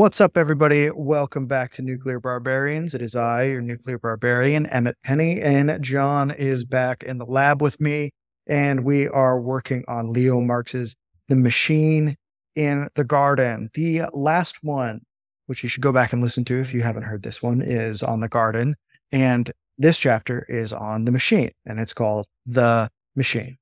[0.00, 0.88] What's up, everybody?
[0.88, 2.94] Welcome back to Nuclear Barbarians.
[2.94, 7.60] It is I, your nuclear barbarian, Emmett Penny, and John is back in the lab
[7.60, 8.10] with me.
[8.46, 10.96] And we are working on Leo Marx's
[11.28, 12.16] The Machine
[12.56, 13.68] in the Garden.
[13.74, 15.02] The last one,
[15.48, 18.02] which you should go back and listen to if you haven't heard this one, is
[18.02, 18.76] on the garden.
[19.12, 23.58] And this chapter is on the machine, and it's called The Machine.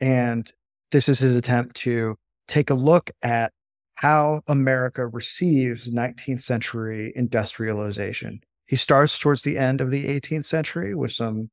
[0.00, 0.52] And
[0.90, 2.16] this is his attempt to
[2.48, 3.52] take a look at
[3.98, 8.40] how America receives 19th century industrialization.
[8.66, 11.50] He starts towards the end of the 18th century with some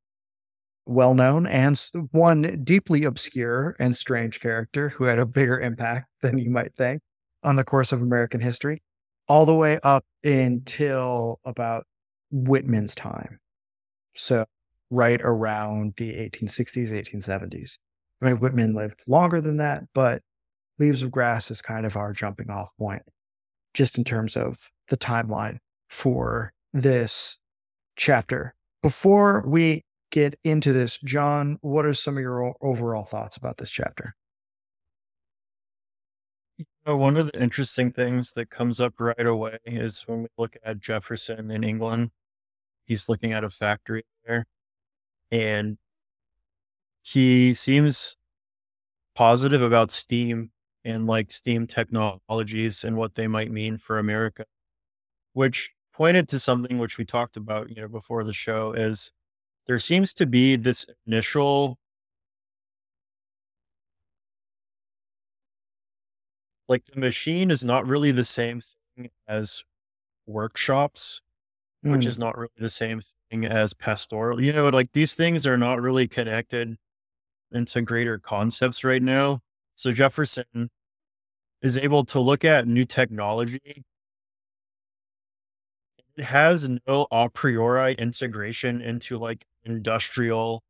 [0.85, 1.75] well known and
[2.11, 7.01] one deeply obscure and strange character who had a bigger impact than you might think
[7.41, 8.83] on the course of American history,
[9.27, 11.85] all the way up until about
[12.29, 13.39] Whitman's time.
[14.15, 14.45] So,
[14.91, 17.79] right around the 1860s, 1870s.
[18.21, 20.21] I mean, Whitman lived longer than that, but
[20.77, 23.03] Leaves of Grass is kind of our jumping off point,
[23.73, 25.57] just in terms of the timeline
[25.89, 27.39] for this
[27.95, 28.53] chapter.
[28.83, 33.71] Before we get into this, John, what are some of your overall thoughts about this
[33.71, 34.15] chapter?
[36.85, 40.79] One of the interesting things that comes up right away is when we look at
[40.79, 42.11] Jefferson in England.
[42.85, 44.45] He's looking at a factory there,
[45.31, 45.79] and
[47.01, 48.17] he seems
[49.15, 50.51] positive about steam
[50.85, 54.45] and like steam technologies and what they might mean for America,
[55.33, 59.11] which pointed to something which we talked about, you know, before the show is
[59.67, 61.79] there seems to be this initial
[66.67, 68.61] like the machine is not really the same
[68.95, 69.63] thing as
[70.25, 71.21] workshops,
[71.85, 71.91] mm.
[71.91, 74.41] which is not really the same thing as pastoral.
[74.41, 76.77] You know, like these things are not really connected
[77.51, 79.41] into greater concepts right now.
[79.75, 80.69] So Jefferson
[81.61, 83.83] is able to look at new technology.
[86.17, 90.63] It has no a priori integration into like industrial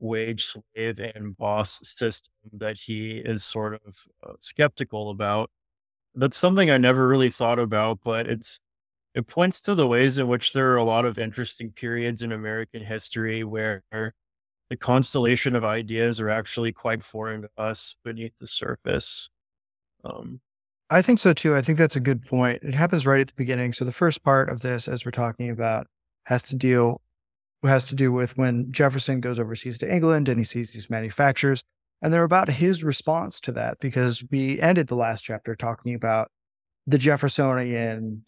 [0.00, 5.50] wage slave and boss system that he is sort of uh, skeptical about.
[6.14, 8.60] That's something I never really thought about, but it's
[9.14, 12.32] it points to the ways in which there are a lot of interesting periods in
[12.32, 13.82] American history where
[14.70, 19.28] the constellation of ideas are actually quite foreign to us beneath the surface.
[20.04, 20.40] Um,
[20.90, 21.54] I think so too.
[21.54, 22.62] I think that's a good point.
[22.62, 23.72] It happens right at the beginning.
[23.72, 25.86] So the first part of this, as we're talking about,
[26.24, 27.00] has to deal
[27.64, 31.64] has to do with when Jefferson goes overseas to England and he sees these manufacturers,
[32.00, 36.30] and they're about his response to that because we ended the last chapter talking about
[36.86, 38.24] the Jeffersonian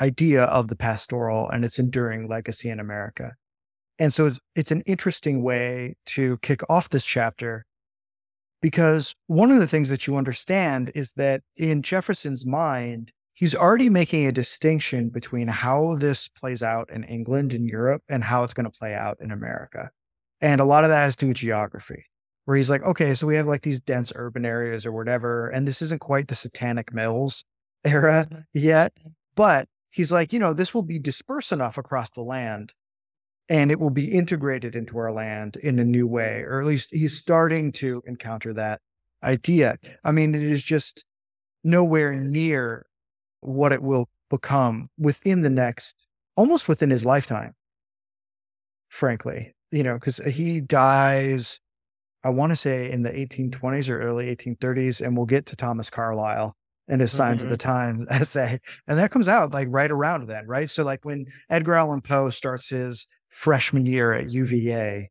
[0.00, 3.34] idea of the pastoral and its enduring legacy in America.
[3.98, 7.66] And so it's, it's an interesting way to kick off this chapter
[8.60, 13.90] because one of the things that you understand is that in Jefferson's mind, he's already
[13.90, 18.54] making a distinction between how this plays out in England and Europe and how it's
[18.54, 19.90] going to play out in America.
[20.40, 22.04] And a lot of that has to do with geography,
[22.44, 25.66] where he's like, okay, so we have like these dense urban areas or whatever, and
[25.66, 27.44] this isn't quite the satanic mills
[27.84, 28.40] era mm-hmm.
[28.52, 28.92] yet,
[29.34, 32.72] but he's like, you know, this will be dispersed enough across the land
[33.48, 36.90] and it will be integrated into our land in a new way, or at least
[36.92, 38.80] he's starting to encounter that
[39.22, 39.76] idea.
[40.04, 41.04] I mean, it is just
[41.64, 42.86] nowhere near
[43.40, 46.06] what it will become within the next,
[46.36, 47.54] almost within his lifetime,
[48.88, 51.60] frankly, you know, because he dies,
[52.24, 55.90] I want to say in the 1820s or early 1830s, and we'll get to Thomas
[55.90, 56.56] Carlyle
[56.88, 57.46] and his Signs mm-hmm.
[57.46, 58.58] of the Times essay.
[58.86, 60.70] And that comes out like right around then, right?
[60.70, 65.10] So, like when Edgar Allan Poe starts his freshman year at UVA,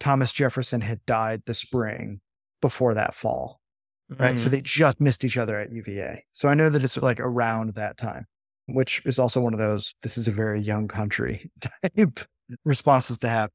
[0.00, 2.20] Thomas Jefferson had died the spring
[2.62, 3.60] before that fall.
[4.08, 4.36] Right.
[4.36, 4.38] Mm.
[4.38, 6.24] So they just missed each other at UVA.
[6.32, 8.24] So I know that it's like around that time,
[8.66, 12.20] which is also one of those, this is a very young country type
[12.64, 13.50] responses to have.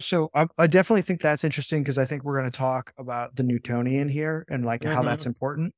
[0.00, 3.36] So I, I definitely think that's interesting because I think we're going to talk about
[3.36, 4.92] the Newtonian here and like mm-hmm.
[4.92, 5.72] how that's important.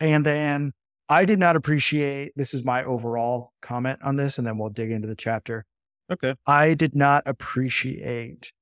[0.00, 0.72] And then
[1.08, 4.90] I did not appreciate this is my overall comment on this, and then we'll dig
[4.90, 5.66] into the chapter.
[6.10, 6.34] Okay.
[6.46, 8.52] I did not appreciate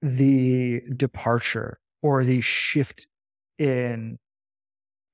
[0.00, 3.06] the departure or the shift
[3.58, 4.18] in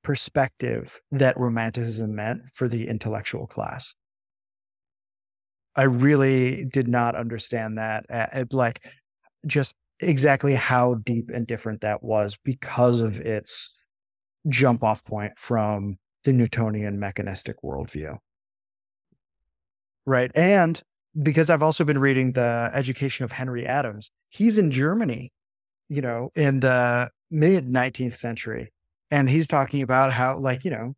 [0.02, 3.94] perspective that romanticism meant for the intellectual class.
[5.76, 8.84] I really did not understand that, uh, like
[9.46, 13.74] just exactly how deep and different that was because of its
[14.48, 18.18] jump off point from the Newtonian mechanistic worldview.
[20.06, 20.30] Right.
[20.34, 20.82] And
[21.20, 24.10] because I've also been reading the education of Henry Adams.
[24.28, 25.32] He's in Germany,
[25.88, 28.72] you know, in the mid 19th century.
[29.10, 30.94] And he's talking about how, like, you know,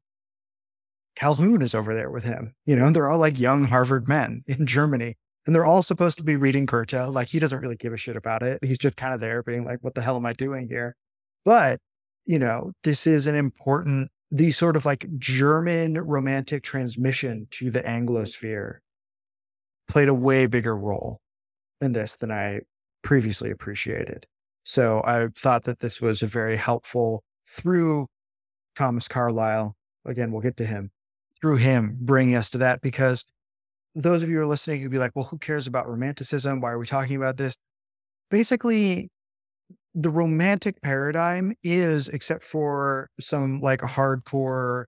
[1.14, 4.42] Calhoun is over there with him, you know, and they're all like young Harvard men
[4.46, 5.16] in Germany.
[5.46, 6.92] And they're all supposed to be reading Goethe.
[6.92, 8.62] Like he doesn't really give a shit about it.
[8.62, 10.96] He's just kind of there being like, what the hell am I doing here?
[11.44, 11.80] But,
[12.26, 17.80] you know, this is an important, the sort of like German romantic transmission to the
[17.80, 18.78] Anglosphere
[19.90, 21.20] played a way bigger role
[21.80, 22.60] in this than I
[23.02, 24.26] previously appreciated.
[24.62, 28.06] So I thought that this was a very helpful through
[28.76, 29.74] Thomas Carlyle.
[30.04, 30.90] Again, we'll get to him
[31.40, 33.24] through him bringing us to that because
[33.94, 36.60] those of you who are listening could be like, well, who cares about romanticism?
[36.60, 37.56] Why are we talking about this?
[38.30, 39.08] Basically,
[39.94, 44.84] the romantic paradigm is, except for some like hardcore,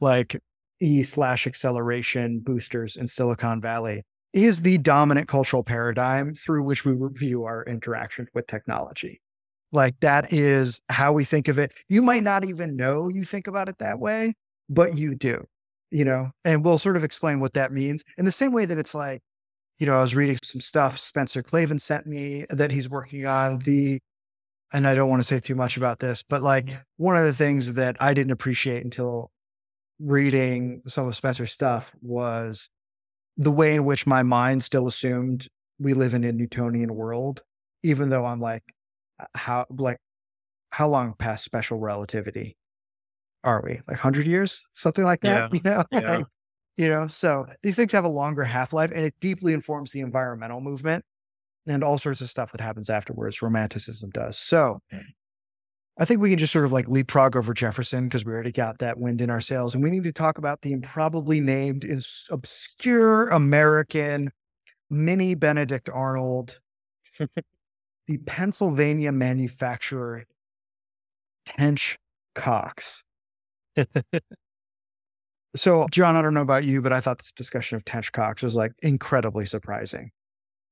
[0.00, 0.40] like
[0.80, 4.02] E slash acceleration boosters in Silicon Valley,
[4.32, 9.20] is the dominant cultural paradigm through which we review our interactions with technology.
[9.72, 11.72] Like that is how we think of it.
[11.88, 14.34] You might not even know you think about it that way,
[14.68, 15.44] but you do,
[15.90, 18.78] you know, and we'll sort of explain what that means in the same way that
[18.78, 19.22] it's like,
[19.78, 23.60] you know, I was reading some stuff Spencer Klavan sent me that he's working on
[23.60, 23.98] the,
[24.72, 27.34] and I don't want to say too much about this, but like one of the
[27.34, 29.30] things that I didn't appreciate until
[29.98, 32.68] reading some of Spencer's stuff was
[33.42, 35.48] the way in which my mind still assumed
[35.78, 37.42] we live in a Newtonian world,
[37.82, 38.62] even though I'm like,
[39.20, 39.98] uh, how like
[40.70, 42.56] how long past special relativity
[43.44, 43.80] are we?
[43.88, 45.52] Like hundred years, something like that.
[45.52, 45.60] Yeah.
[45.64, 46.16] You know, Yeah.
[46.18, 46.26] Like,
[46.76, 47.06] you know.
[47.08, 51.04] So these things have a longer half life, and it deeply informs the environmental movement
[51.66, 53.42] and all sorts of stuff that happens afterwards.
[53.42, 54.38] Romanticism does.
[54.38, 54.80] So
[55.98, 58.78] I think we can just sort of like leapfrog over Jefferson because we already got
[58.78, 59.74] that wind in our sails.
[59.74, 61.84] And we need to talk about the improbably named
[62.30, 64.32] obscure American
[64.88, 66.60] mini Benedict Arnold,
[67.18, 70.24] the Pennsylvania manufacturer
[71.44, 71.98] Tench
[72.34, 73.04] Coxe.
[75.54, 78.42] So, John, I don't know about you, but I thought this discussion of Tench Coxe
[78.42, 80.10] was like incredibly surprising.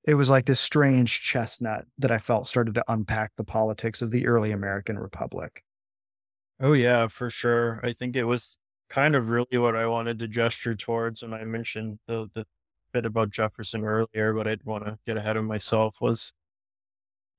[0.04, 4.10] It was like this strange chestnut that I felt started to unpack the politics of
[4.10, 5.62] the early American Republic.
[6.58, 7.80] Oh yeah, for sure.
[7.82, 8.58] I think it was
[8.88, 12.44] kind of really what I wanted to gesture towards when I mentioned the the
[12.92, 16.32] bit about Jefferson earlier, but I didn't want to get ahead of myself was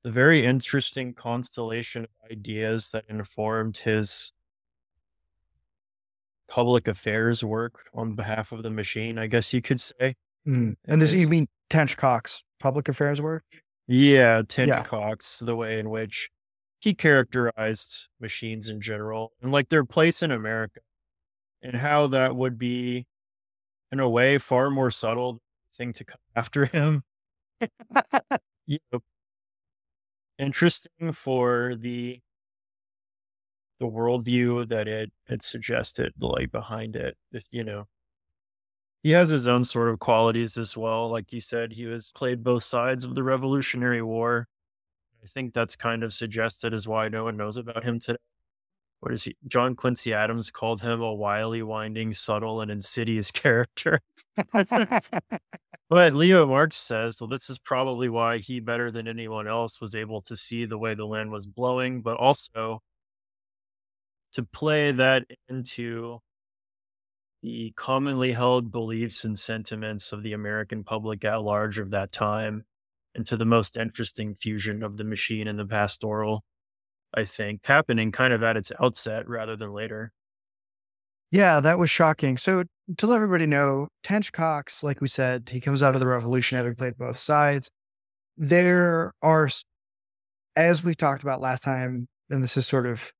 [0.03, 4.31] the very interesting constellation of ideas that informed his
[6.47, 10.15] public affairs work on behalf of the machine, I guess you could say.
[10.47, 10.75] Mm.
[10.85, 13.43] And this, you mean Tench Coxe, public affairs work?
[13.87, 14.83] Yeah, Tim Yeah.
[14.83, 16.29] Coxe, the way in which
[16.79, 20.79] he characterized machines in general and like their place in America
[21.61, 23.05] and how that would be,
[23.91, 25.41] in a way, far more subtle
[25.73, 27.03] thing to come after him.
[28.67, 29.01] you know,
[30.39, 32.19] interesting for the
[33.79, 37.17] the worldview that it it suggested, the like behind it.
[37.51, 37.87] You know,
[39.03, 41.09] he has his own sort of qualities as well.
[41.09, 44.47] Like you said, he was played both sides of the Revolutionary War.
[45.23, 48.17] I think that's kind of suggested as why no one knows about him today.
[48.99, 49.35] What is he?
[49.47, 54.01] John Quincy Adams called him a wily, winding, subtle, and insidious character.
[55.89, 59.93] But Leo Marx says, well, this is probably why he, better than anyone else, was
[59.93, 62.81] able to see the way the land was blowing, but also
[64.31, 66.19] to play that into
[67.41, 72.63] the commonly held beliefs and sentiments of the American public at large of that time,
[73.13, 76.43] into the most interesting fusion of the machine and the pastoral,
[77.13, 80.13] I think, happening kind of at its outset rather than later.
[81.31, 82.37] Yeah, that was shocking.
[82.37, 82.63] So
[82.97, 86.57] to let everybody know, Tench Coxe, like we said, he comes out of the revolution
[86.57, 87.69] having played both sides.
[88.37, 89.49] There are,
[90.55, 93.11] as we talked about last time, and this is sort of,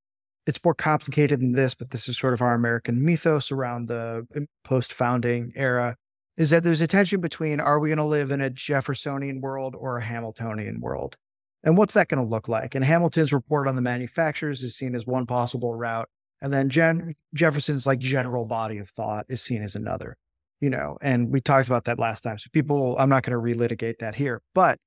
[0.52, 4.28] it's more complicated than this, but this is sort of our American mythos around the
[4.36, 5.96] um, post founding era,
[6.36, 9.78] is that there's a tension between are we going to live in a Jeffersonian world
[9.80, 11.16] or a Hamiltonian world?
[11.64, 12.76] And what's that going to look like?
[12.76, 16.10] And Hamilton's report on the manufacturers is seen as one possible route.
[16.42, 20.18] And then Jen, Jefferson's like general body of thought is seen as another,
[20.60, 22.38] you know, and we talked about that last time.
[22.38, 24.80] So people, I'm not going to relitigate that here, but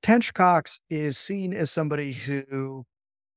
[0.00, 2.84] Tench Coxe is seen as somebody who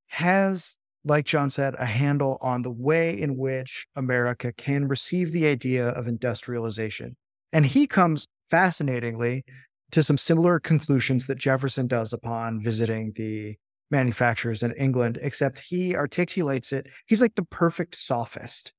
[0.10, 5.48] has, like John said, a handle on the way in which America can receive the
[5.48, 7.16] idea of industrialization.
[7.54, 9.44] And he comes fascinatingly
[9.92, 13.56] to some similar conclusions that Jefferson does upon visiting the
[13.90, 16.88] manufacturers in England, except he articulates it.
[17.08, 18.74] He's like the perfect sophist,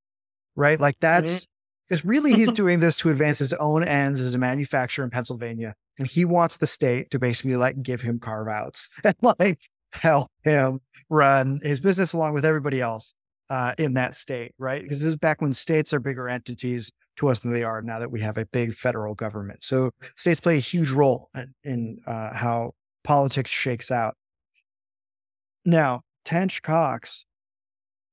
[0.57, 0.81] right?
[0.81, 1.23] Like mm-hmm.
[1.23, 1.47] that's
[1.88, 5.75] because really he's doing this to advance his own ends as a manufacturer in Pennsylvania.
[5.99, 9.61] And he wants the state to basically like give him carve outs and like
[9.92, 13.14] help him run his business along with everybody else.
[13.52, 14.82] uh, in that state, right?
[14.82, 17.99] Because this is back when states are bigger entities to us than they are now
[17.99, 19.62] that we have a big federal government.
[19.62, 22.72] So states play a huge role in, in uh, how
[23.04, 24.16] politics shakes out.
[25.66, 27.26] Now, Tench Coxe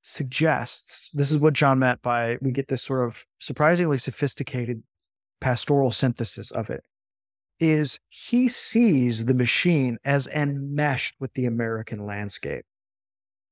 [0.01, 4.83] suggests this is what John meant by we get this sort of surprisingly sophisticated
[5.39, 6.83] pastoral synthesis of it
[7.59, 12.65] is he sees the machine as enmeshed with the American landscape.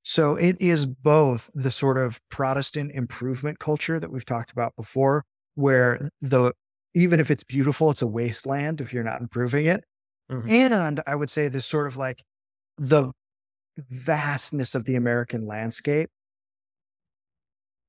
[0.03, 5.25] So it is both the sort of Protestant improvement culture that we've talked about before,
[5.55, 6.53] where the
[6.93, 9.83] even if it's beautiful, it's a wasteland if you're not improving it.
[10.31, 10.49] Mm-hmm.
[10.49, 12.23] And I would say this sort of like
[12.77, 13.11] the
[13.77, 16.09] vastness of the American landscape,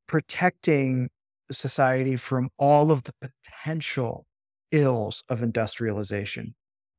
[0.07, 1.09] protecting
[1.51, 4.27] society from all of the potential
[4.73, 6.55] ills of industrialization.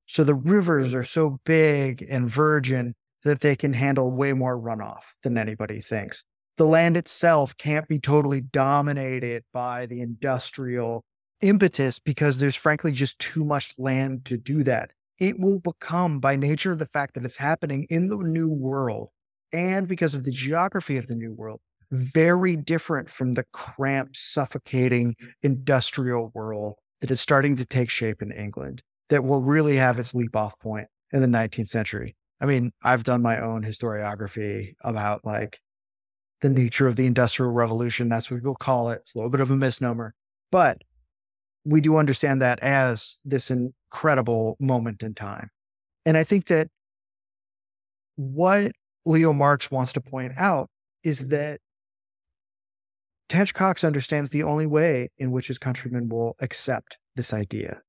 [0.05, 5.03] So the rivers are so big and virgin that they can handle way more runoff
[5.23, 6.25] than anybody thinks.
[6.57, 11.03] The land itself can't be totally dominated by the industrial
[11.41, 14.91] impetus because there's frankly just too much land to do that.
[15.19, 19.09] It will become, by nature of the fact that it's happening in the new world
[19.51, 21.59] and because of the geography of the new world,
[21.91, 28.31] very different from the cramped, suffocating industrial world that is starting to take shape in
[28.31, 32.15] England that will really have its leap off point in the 19th century.
[32.41, 35.59] I mean, I've done my own historiography about like
[36.41, 38.09] the nature of the Industrial Revolution.
[38.09, 39.01] That's what people call it.
[39.01, 40.13] It's a little bit of a misnomer,
[40.51, 40.77] but
[41.65, 45.49] we do understand that as this incredible moment in time.
[46.05, 46.69] And I think that
[48.15, 48.71] what
[49.05, 50.69] Leo Marx wants to point out
[51.03, 51.59] is that
[53.29, 57.81] Tench Coxe understands the only way in which his countrymen will accept this idea.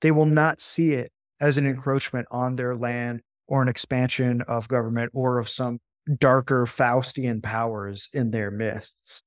[0.00, 1.10] They will not see it
[1.40, 5.80] as an encroachment on their land or an expansion of government or of some
[6.18, 9.22] darker Faustian powers in their midst,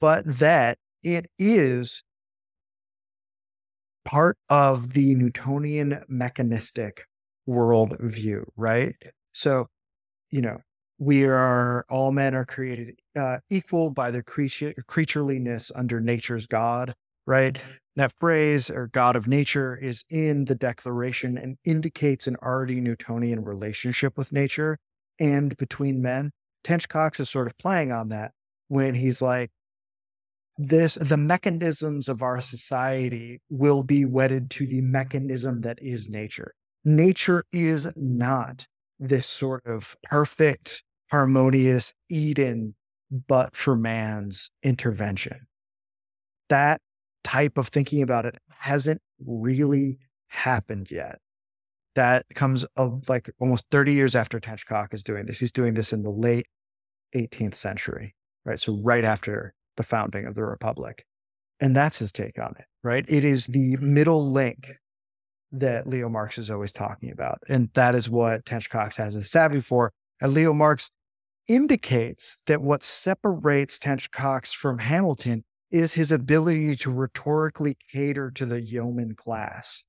[0.00, 2.02] but that it is
[4.04, 7.06] part of the Newtonian mechanistic
[7.48, 8.96] worldview, right?
[9.32, 9.68] So,
[10.30, 10.58] you know,
[10.98, 16.94] we are all men are created uh, equal by their creature, creatureliness under nature's God,
[17.26, 17.60] right?
[17.96, 23.44] That phrase or God of nature is in the declaration and indicates an already Newtonian
[23.44, 24.78] relationship with nature
[25.18, 26.30] and between men.
[26.64, 28.32] Tench Coxe is sort of playing on that
[28.68, 29.50] when he's like,
[30.56, 36.54] this the mechanisms of our society will be wedded to the mechanism that is nature.
[36.84, 38.66] Nature is not
[38.98, 42.74] this sort of perfect, harmonious Eden,
[43.28, 45.46] but for man's intervention.
[46.48, 46.80] That
[47.22, 49.98] type of thinking about it hasn't really
[50.28, 51.18] happened yet.
[51.94, 55.38] That comes of like almost 30 years after Tench Coxe is doing this.
[55.38, 56.46] He's doing this in the late
[57.14, 58.58] 18th century, right?
[58.58, 61.04] So, right after the founding of the Republic.
[61.60, 63.04] And that's his take on it, right?
[63.08, 64.72] It is the middle link
[65.60, 67.38] that Leo Marx is always talking about.
[67.48, 69.92] And that is what Tench Coxe has a savvy for.
[70.20, 70.90] And Leo Marx
[71.48, 78.46] indicates that what separates Tench Coxe from Hamilton is his ability to rhetorically cater to
[78.46, 79.84] the yeoman class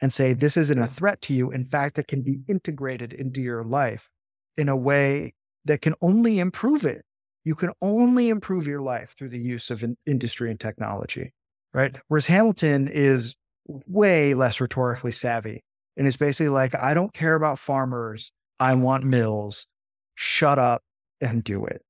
[0.00, 1.50] and say, this isn't a threat to you.
[1.50, 4.10] In fact, it can be integrated into your life
[4.56, 7.04] in a way that can only improve it.
[7.44, 11.32] You can only improve your life through the use of in- industry and technology,
[11.72, 11.96] right?
[12.08, 13.34] Whereas Hamilton is
[13.66, 15.62] way less rhetorically savvy.
[15.96, 18.32] And it's basically like, I don't care about farmers.
[18.60, 19.66] I want mills.
[20.14, 20.82] Shut up
[21.20, 21.82] and do it.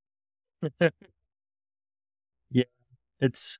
[2.51, 2.63] yeah.
[3.19, 3.57] It's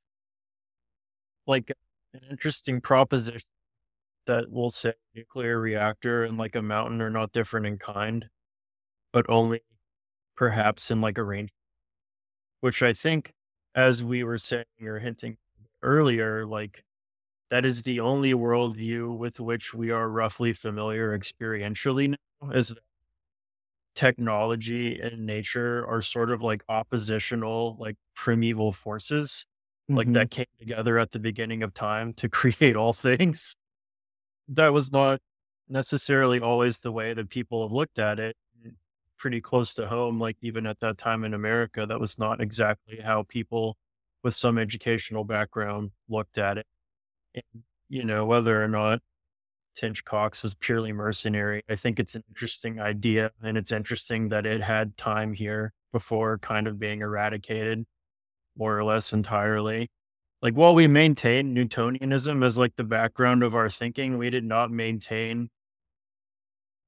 [1.47, 1.71] like
[2.13, 3.49] an interesting proposition
[4.25, 8.29] that will say nuclear reactor and like a mountain are not different in kind,
[9.13, 9.61] but only
[10.35, 11.51] perhaps in like a range,
[12.61, 13.33] which I think,
[13.75, 15.37] as we were saying or hinting
[15.83, 16.84] earlier, like
[17.55, 22.79] that is the only worldview with which we are roughly familiar experientially now is that
[23.93, 29.45] technology and nature are sort of like oppositional like primeval forces
[29.89, 29.95] mm-hmm.
[29.95, 33.55] like that came together at the beginning of time to create all things
[34.49, 35.21] that was not
[35.69, 38.35] necessarily always the way that people have looked at it
[39.17, 42.99] pretty close to home like even at that time in america that was not exactly
[42.99, 43.77] how people
[44.23, 46.65] with some educational background looked at it
[47.35, 49.01] and, you know, whether or not
[49.75, 53.31] Tench Coxe was purely mercenary, I think it's an interesting idea.
[53.43, 57.85] And it's interesting that it had time here before kind of being eradicated
[58.57, 59.89] more or less entirely.
[60.41, 64.71] Like while we maintain Newtonianism as like the background of our thinking, we did not
[64.71, 65.49] maintain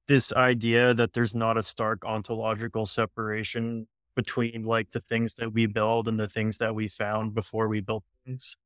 [0.06, 3.86] this idea that there's not a stark ontological separation
[4.16, 7.80] between like the things that we build and the things that we found before we
[7.80, 8.56] built things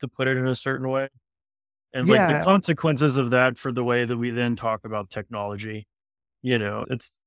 [0.00, 1.08] to put it in a certain way.
[1.94, 5.86] And like the consequences of that for the way that we then talk about technology,
[6.42, 7.20] you know, it's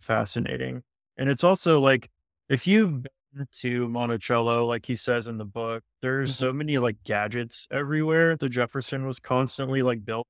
[0.00, 0.82] fascinating.
[1.16, 2.10] And it's also like
[2.48, 6.34] if you've been to Monticello, like he says in the book, there's Mhm.
[6.38, 10.24] so many like gadgets everywhere that Jefferson was constantly like building.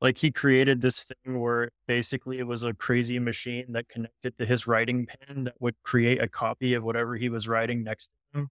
[0.00, 4.46] Like he created this thing where basically it was a crazy machine that connected to
[4.46, 8.40] his writing pen that would create a copy of whatever he was writing next to
[8.40, 8.50] him.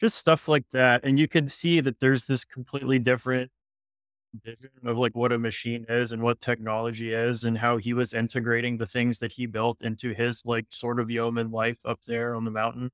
[0.00, 1.04] Just stuff like that.
[1.04, 3.50] And you can see that there's this completely different
[4.44, 8.12] vision of like what a machine is and what technology is and how he was
[8.14, 12.34] integrating the things that he built into his like sort of yeoman life up there
[12.34, 12.90] on the mountain.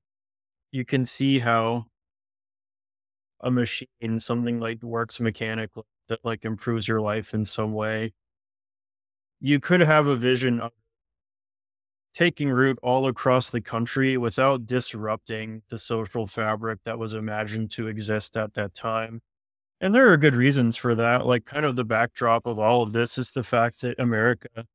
[0.71, 1.87] You can see how
[3.41, 8.13] a machine, something like works mechanically that like improves your life in some way.
[9.41, 10.71] You could have a vision of
[12.13, 17.87] taking root all across the country without disrupting the social fabric that was imagined to
[17.87, 19.21] exist at that time.
[19.79, 21.25] And there are good reasons for that.
[21.25, 24.65] Like, kind of the backdrop of all of this is the fact that America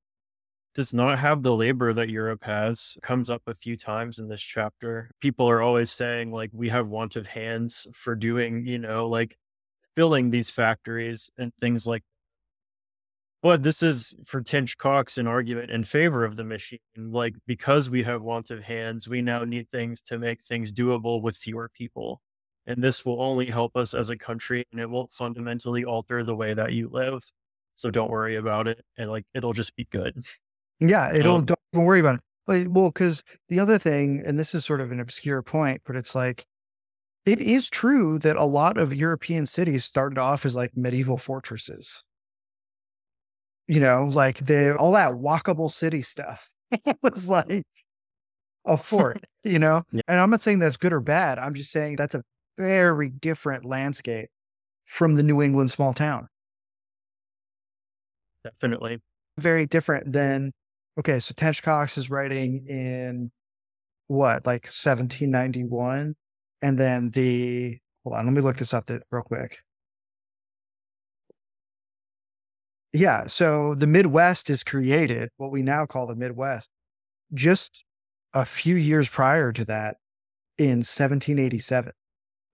[0.75, 2.99] does not have the labor that Europe has.
[3.03, 5.11] Comes up a few times in this chapter.
[5.21, 9.39] People are always saying, like, we have want of hands for doing, you know, like
[9.95, 12.03] filling these factories and things like
[13.43, 16.79] but this is for Tench Coxe an argument in favor of the machine.
[16.97, 21.23] Like, because we have want of hands, we now need things to make things doable
[21.23, 22.21] with fewer people.
[22.67, 26.35] And this will only help us as a country and it won't fundamentally alter the
[26.35, 27.23] way that you live.
[27.77, 28.85] So don't worry about it.
[28.97, 30.19] And like, it'll just be good.
[30.81, 32.21] Yeah, it'll Um, don't even worry about it.
[32.47, 35.97] But, well, because the other thing, and this is sort of an obscure point, but
[35.97, 36.47] it's like
[37.27, 42.05] it is true that a lot of European cities started off as like medieval fortresses.
[43.69, 46.51] You know, like the all that walkable city stuff
[47.03, 47.65] was like
[48.65, 49.83] a fort, you know?
[49.93, 50.03] Yeah.
[50.09, 51.39] And I'm not saying that's good or bad.
[51.39, 52.23] I'm just saying that's a
[52.59, 54.29] very different landscape
[54.85, 56.29] from the New England small town.
[58.45, 59.01] Definitely.
[59.39, 60.53] very different than
[60.99, 63.31] okay so tench coxe is writing in
[64.07, 66.15] what like 1791
[66.63, 69.59] and then the hold on let me look this up real quick
[72.97, 76.71] yeah so the midwest is created what we now call the midwest
[77.35, 77.85] just
[78.35, 79.97] a few years prior to that
[80.59, 81.93] in 1787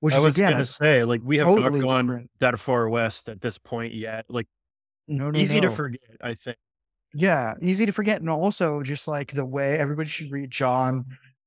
[0.02, 2.58] which I was again going to say, like, we have totally not gone different- that
[2.58, 4.24] far west at this point yet.
[4.28, 4.48] Like,
[5.06, 6.56] no, no, easy to forget, I think.
[7.14, 8.20] Yeah, easy to forget.
[8.20, 11.04] And also just like the way everybody should read John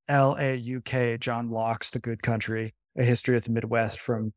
[0.07, 4.31] L A U K, John Lauck's The Good Country, a history of the Midwest from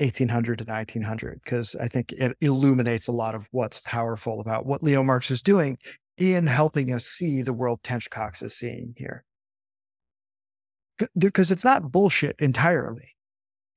[0.00, 4.82] 1800 to 1900, because I think it illuminates a lot of what's powerful about what
[4.82, 5.78] Leo Marx is doing
[6.16, 9.24] in helping us see the world Tench Coxe is seeing here.
[11.16, 13.14] Because it's not bullshit entirely.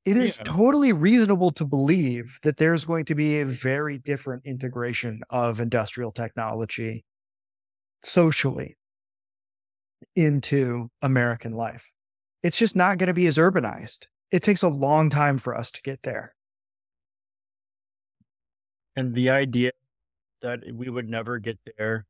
[0.05, 0.43] It is Yeah.
[0.45, 6.11] totally reasonable to believe that there's going to be a very different integration of industrial
[6.11, 7.05] technology
[8.03, 8.77] socially
[10.15, 11.91] into American life.
[12.41, 14.07] It's just not going to be as urbanized.
[14.31, 16.35] It takes a long time for us to get there.
[18.95, 19.71] And the idea
[20.41, 22.05] that we would never get there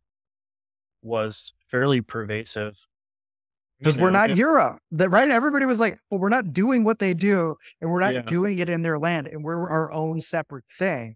[1.01, 2.85] was fairly pervasive.
[3.79, 4.77] Because we're not Europe.
[4.91, 5.29] That right?
[5.29, 8.21] Everybody was like, well, we're not doing what they do, and we're not Yeah.
[8.21, 11.15] doing it in their land, and we're our own separate thing.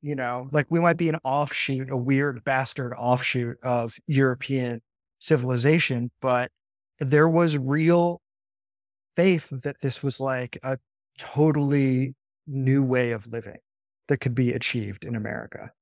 [0.00, 4.82] You know, like we might be an offshoot, a weird bastard offshoot of European
[5.20, 6.50] civilization, but
[6.98, 8.20] there was real
[9.16, 10.78] faith that this was like a
[11.18, 12.14] totally
[12.46, 13.58] new way of living
[14.08, 15.72] that could be achieved in America.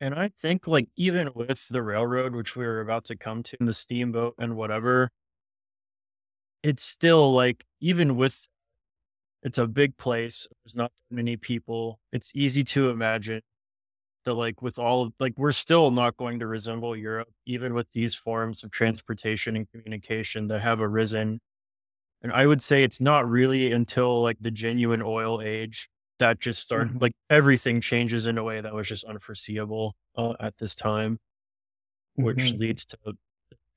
[0.00, 3.56] And I think, like, even with the railroad, which we were about to come to,
[3.60, 5.10] and the steamboat and whatever,
[6.64, 8.48] it's still like, even with
[9.44, 12.00] it's a big place, there's not many people.
[12.12, 13.42] It's easy to imagine
[14.24, 17.90] that, like, with all of, like, we're still not going to resemble Europe, even with
[17.92, 21.40] these forms of transportation and communication that have arisen.
[22.22, 26.62] And I would say it's not really until like the genuine oil age that just
[26.62, 27.00] started, Mhm.
[27.00, 31.18] like, everything changes in a way that was just unforeseeable uh, at this time
[32.16, 32.58] which Mhm.
[32.58, 32.96] leads to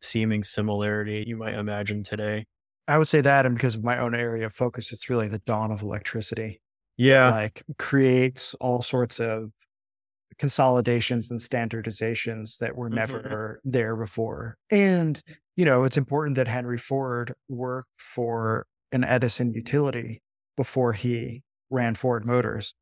[0.01, 2.45] seeming similarity you might imagine today.
[2.88, 5.39] I would say that, and because of my own area of focus, it's really the
[5.39, 6.60] dawn of electricity.
[6.97, 9.51] Yeah, like creates all sorts of
[10.39, 13.36] consolidations and standardizations that were Mhm.
[13.36, 14.58] never there before.
[14.71, 15.21] And,
[15.56, 20.22] you know, it's important that Henry Ford worked for an Edison utility
[20.58, 22.74] before he ran Ford Motors.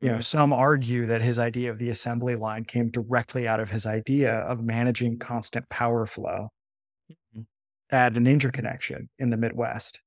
[0.00, 0.22] You know, Mhm.
[0.22, 4.34] some argue that his idea of the assembly line came directly out of his idea
[4.40, 6.50] of managing constant power flow
[7.32, 7.44] Mhm.
[7.90, 10.00] add an interconnection in the Midwest,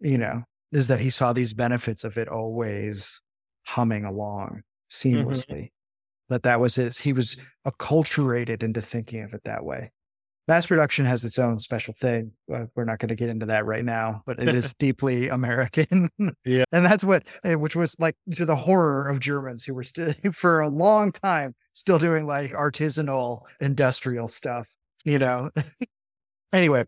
[0.00, 3.20] you know, is that he saw these benefits of it always
[3.66, 4.62] humming along
[5.12, 5.40] Mm-hmm.
[5.42, 5.70] seamlessly.
[6.30, 9.90] That that was his, he was acculturated into thinking of it that way.
[10.48, 12.32] Mass production has its own special thing.
[12.52, 16.08] Uh, we're not going to get into that right now, but it is deeply American.
[16.44, 16.64] Yeah.
[16.72, 20.14] And that's what, eh, which was like to the horror of Germans who were still,
[20.32, 24.70] for a long time, still doing like artisanal industrial stuff,
[25.04, 25.50] you know?
[26.52, 26.84] anyway,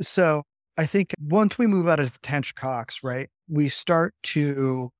[0.00, 0.44] so
[0.78, 4.90] I think once we move out of Tench Coxe, right, we start to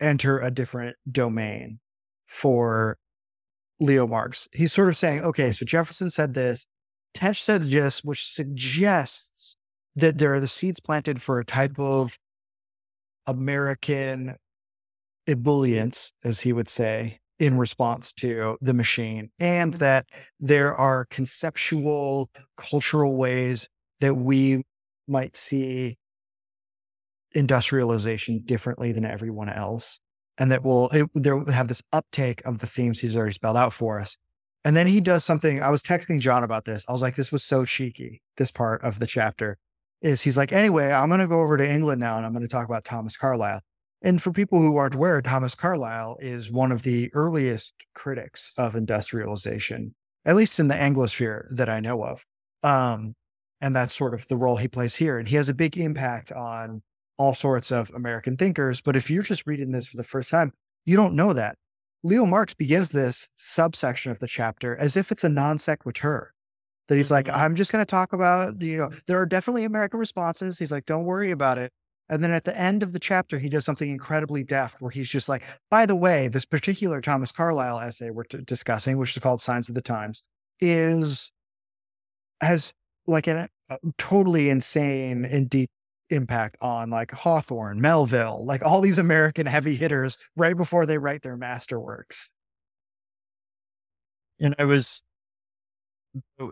[0.00, 1.80] enter a different domain
[2.26, 2.98] for
[3.80, 4.46] Leo Marx.
[4.52, 5.52] He's sort of saying, okay, hmm.
[5.52, 6.66] so Jefferson said this,
[7.14, 9.56] Tench said this, which suggests
[9.96, 12.18] that there are the seeds planted for a type of
[13.26, 14.36] American
[15.26, 19.78] ebullience, as he would say, in response to the machine, and hmm.
[19.78, 20.06] that
[20.38, 23.68] there are conceptual, cultural ways
[24.00, 24.62] that we
[25.08, 25.96] might see
[27.32, 30.00] industrialization differently than everyone else.
[30.40, 34.00] And that will there have this uptake of the themes he's already spelled out for
[34.00, 34.16] us.
[34.64, 35.62] And then he does something.
[35.62, 36.84] I was texting John about this.
[36.88, 39.58] I was like, this was so cheeky, this part of the chapter.
[40.02, 42.42] Is he's like, anyway, I'm going to go over to England now and I'm going
[42.42, 43.60] to talk about Thomas Carlyle.
[44.02, 48.74] And for people who aren't aware, Thomas Carlyle is one of the earliest critics of
[48.74, 52.24] industrialization, at least in the Anglosphere that I know of.
[52.62, 53.14] Um,
[53.60, 55.18] and that's sort of the role he plays here.
[55.18, 56.82] And he has a big impact on
[57.20, 58.80] all sorts of American thinkers.
[58.80, 60.52] But if you're just reading this for the first time,
[60.86, 61.56] you don't know that.
[62.02, 66.32] Leo Marx begins this subsection of the chapter as if it's a non sequitur.
[66.88, 67.36] That he's like, Mhm.
[67.36, 70.58] I'm just going to talk about, you know, there are definitely American responses.
[70.58, 71.72] He's like, don't worry about it.
[72.08, 75.10] And then at the end of the chapter, he does something incredibly deft where he's
[75.10, 79.22] just like, by the way, this particular Thomas Carlyle essay we're t- discussing, which is
[79.22, 80.22] called Signs of the Times,
[80.60, 81.30] is
[82.40, 82.72] has
[83.06, 85.70] like an, a totally insane and deep
[86.10, 91.22] impact on like Hawthorne, Melville, like all these American heavy hitters right before they write
[91.22, 92.30] their masterworks.
[94.40, 95.02] And I was,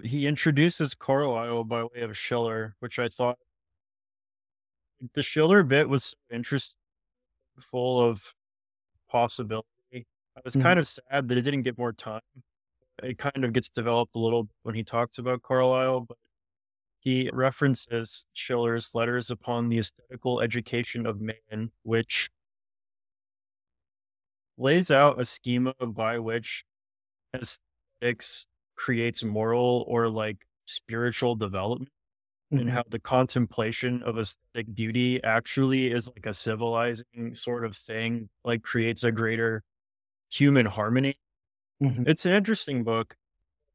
[0.04, 3.38] he introduces Carlyle by way of Schiller, which I thought
[5.14, 6.78] the Schiller bit was interesting,
[7.60, 8.34] full of
[9.10, 9.66] possibility.
[10.36, 10.62] I was Mhm.
[10.62, 12.22] kind of sad that it didn't get more time.
[13.02, 16.18] It kind of gets developed a little when he talks about Carlyle, but
[17.08, 22.30] he references Schiller's letters upon the aesthetical education of man, which
[24.56, 26.64] lays out a schema by which
[27.34, 31.90] aesthetics creates moral or like spiritual development
[32.56, 32.70] and Mhm.
[32.70, 38.62] how the contemplation of aesthetic beauty actually is like a civilizing sort of thing, like
[38.62, 39.62] creates a greater
[40.30, 41.16] human harmony.
[41.80, 42.06] Mhm.
[42.06, 43.16] It's an interesting book.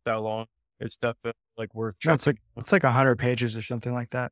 [0.05, 0.47] That long.
[0.79, 4.09] It's definitely like worth No, it's like it's like a hundred pages or something like
[4.11, 4.31] that.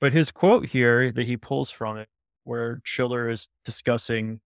[0.00, 2.08] But his quote here that he pulls from it,
[2.44, 4.40] where Schiller is discussing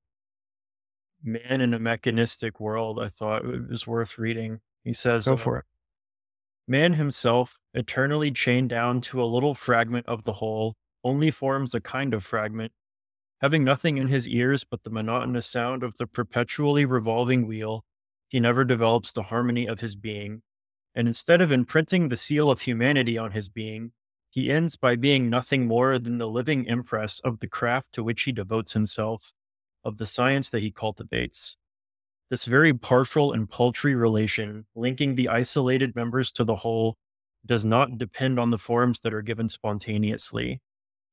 [1.23, 4.61] man in a mechanistic world, I thought it was worth reading.
[4.83, 5.65] He says, Go uh, for it.
[6.67, 11.81] Man himself, eternally chained down to a little fragment of the whole, only forms a
[11.81, 12.73] kind of fragment.
[13.41, 17.85] Having nothing in his ears but the monotonous sound of the perpetually revolving wheel,
[18.29, 20.43] he never develops the harmony of his being.
[20.95, 23.93] And instead of imprinting the seal of humanity on his being,
[24.31, 28.23] he ends by being nothing more than the living impress of the craft to which
[28.23, 29.33] he devotes himself,
[29.85, 31.57] of the science that he cultivates.
[32.31, 36.97] This very partial and paltry relation, linking the isolated members to the whole,
[37.47, 40.61] does not depend on the forms that are given spontaneously.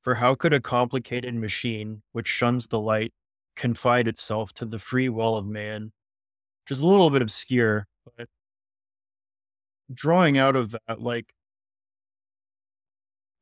[0.02, 3.14] For how could a complicated machine, which shuns the light,
[3.56, 5.92] confide itself to the free will of man?
[6.64, 8.28] Which is a little bit obscure, but
[9.94, 11.34] drawing out of that, like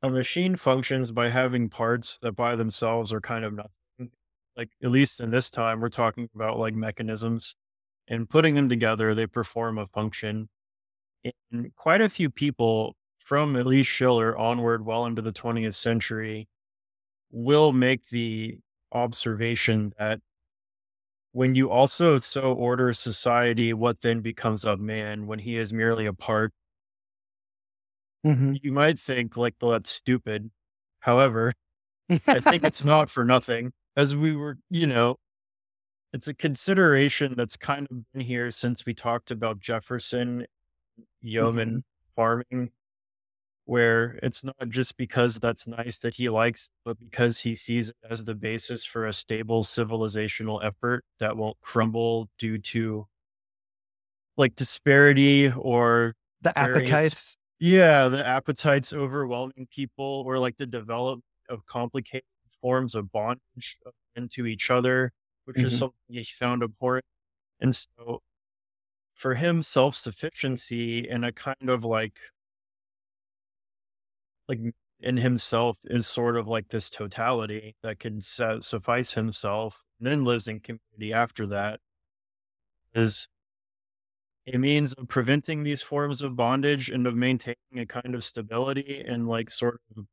[0.02, 4.12] a machine functions by having parts that by themselves are kind of nothing.
[4.56, 7.56] Like, at least in this time, we're talking about like mechanisms
[8.08, 10.50] and putting them together, they perform a function.
[11.52, 16.48] And quite a few people from at least Schiller onward, well into the 20th century,
[17.32, 18.58] will make the
[18.92, 20.20] observation that
[21.32, 26.06] when you also so order society, what then becomes of man when he is merely
[26.06, 26.54] a part
[28.26, 28.60] Mhm.
[28.62, 30.52] you might think like, well, that's stupid.
[31.02, 31.54] However,
[32.32, 33.74] I think it's not for nothing.
[33.98, 35.18] As we were, you know,
[36.13, 40.46] it's a consideration that's kind of been here since we talked about Jefferson,
[41.22, 41.84] yeoman
[42.15, 42.72] farming,
[43.69, 47.97] where it's not just because that's nice that he likes, but because he sees it
[48.10, 53.08] as the basis for a stable civilizational effort that won't crumble due to
[54.38, 61.25] like disparity or the various- appetites Yeah, the appetites overwhelming people or like the development
[61.49, 62.23] of complicated
[62.62, 63.79] forms of bondage
[64.15, 65.12] into each other,
[65.45, 67.05] which is hmm something he found abhorrent.
[67.62, 68.21] And so
[69.15, 72.19] for him, self-sufficiency and a kind of like
[74.50, 74.60] like
[75.00, 80.26] in himself is sort of like this totality that can su- suffice himself and then
[80.26, 81.80] lives in community after that
[82.94, 83.28] is
[84.52, 89.04] a means of preventing these forms of bondage and of maintaining a kind of stability
[89.08, 90.06] and like sort of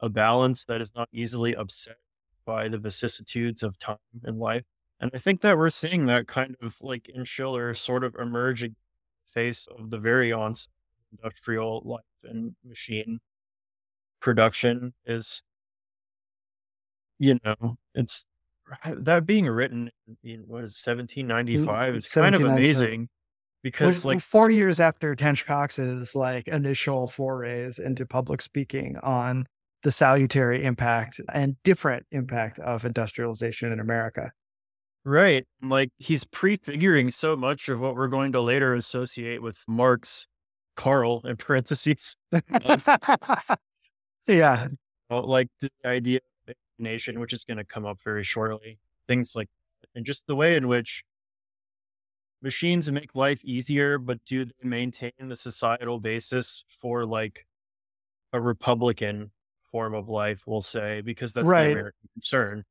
[0.00, 1.96] a balance that is not easily upset
[2.44, 4.64] by the vicissitudes of time and life.
[4.98, 8.76] And I think that we're seeing that kind of like in Schiller sort of emerging
[9.26, 10.72] face of the very onset
[11.12, 13.20] industrial life and machine
[14.20, 15.42] production is,
[17.18, 18.26] you know, it's
[18.84, 19.90] that being written
[20.24, 22.48] in what is 1795 it's kind of 1795.
[22.52, 23.08] amazing
[23.62, 29.46] because like four years after Tench Coxe's like initial forays into public speaking on
[29.82, 34.32] the salutary impact and different impact of industrialization in America.
[35.04, 40.26] right like he's prefiguring so much of what we're going to later associate with Marx
[40.76, 42.16] Karl in parentheses
[44.28, 44.68] yeah,
[45.10, 49.48] like the idea of nation which is going to come up very shortly things like
[49.80, 49.88] that.
[49.94, 51.04] and just the way in which
[52.42, 57.46] machines make life easier but do they maintain the societal basis for like
[58.34, 59.30] a republican
[59.64, 62.62] form of life we'll say because that's the american concern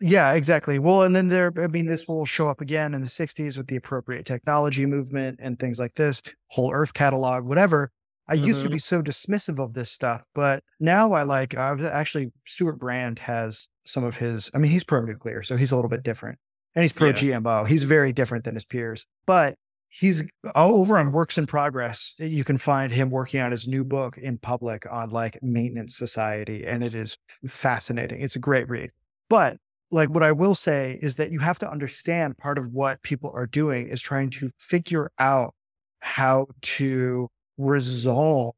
[0.00, 0.78] Yeah, exactly.
[0.78, 3.66] Well, and then there, I mean, this will show up again in the 60s with
[3.66, 7.90] the appropriate technology movement and things like this, whole earth catalog, whatever.
[8.28, 11.72] I used to hmm be so dismissive of this stuff, but now I like, I
[11.72, 15.72] was actually, Stewart Brand has some of his, I mean, he's pro nuclear, so he's
[15.72, 16.38] a little bit different
[16.74, 17.64] and he's pro yeah GMO.
[17.64, 19.56] He's very different than his peers, but
[19.88, 20.22] he's
[20.54, 22.14] all over on Works in Progress.
[22.18, 26.66] You can find him working on his new book in public on like maintenance society,
[26.66, 28.20] and it is fascinating.
[28.20, 28.90] It's a great read.
[29.30, 29.56] But
[29.90, 33.32] like what I will say is that you have to understand part of what people
[33.34, 35.54] are doing is trying to figure out
[36.00, 37.28] how to
[37.58, 38.54] resolve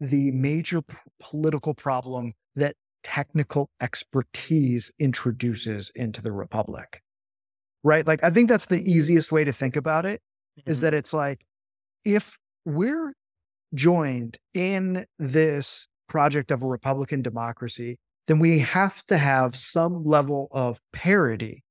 [0.00, 7.02] the major p- political problem that technical expertise introduces into the republic.
[7.82, 8.06] Right?
[8.06, 10.22] Like I think that's the easiest way to think about it
[10.66, 10.82] is Mhm.
[10.82, 11.44] that it's like
[12.04, 13.14] if we're
[13.74, 20.48] joined in this project of a republican democracy, then we have to have some level
[20.52, 21.64] of parity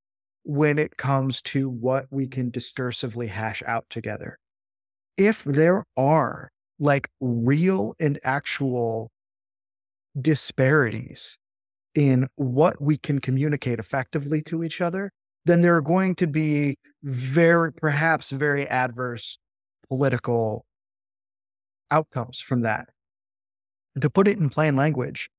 [0.43, 4.39] when it comes to what we can discursively hash out together.
[5.17, 6.49] If there are
[6.79, 9.11] like real and actual
[10.19, 11.37] disparities
[11.95, 15.11] in what we can communicate effectively to each other,
[15.45, 19.37] then there are going to be very, perhaps very adverse
[19.87, 20.65] political
[21.91, 22.89] outcomes from that.
[23.95, 25.29] And to put it in plain language,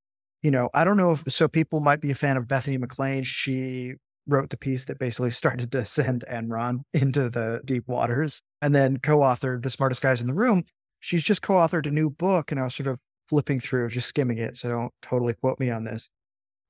[0.43, 3.25] you know, I don't know if so people might be a fan of Bethany McLean.
[3.25, 3.95] She
[4.27, 8.99] wrote the piece that basically started to send Enron into the deep waters and then
[8.99, 10.65] co-authored The Smartest Guys in the Room.
[11.01, 14.39] She's just co-authored a new book and I was sort of flipping through, just skimming
[14.39, 14.57] it.
[14.57, 16.09] So don't totally quote me on this.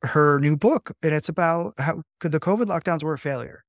[0.03, 3.65] Her new book, and it's about how the COVID lockdowns were a failure.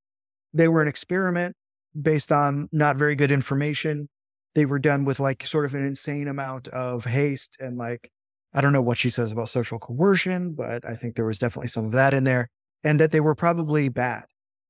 [0.54, 1.56] They were an experiment
[2.00, 4.10] based on not very good information.
[4.54, 8.10] They were done with like sort of an insane amount of haste and like
[8.54, 11.68] I don't know what she says about social coercion, but I think there was definitely
[11.68, 12.50] some of that in there.
[12.86, 14.24] And that they were probably bad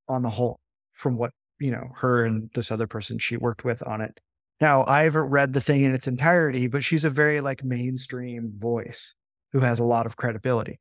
[0.09, 0.59] on the whole,
[0.93, 4.19] from what, you know, her and this other person she worked with on it.
[4.61, 8.51] Now, I haven't read the thing in its entirety, but she's a very like mainstream
[8.57, 9.13] voice
[9.51, 10.79] who has a lot of credibility.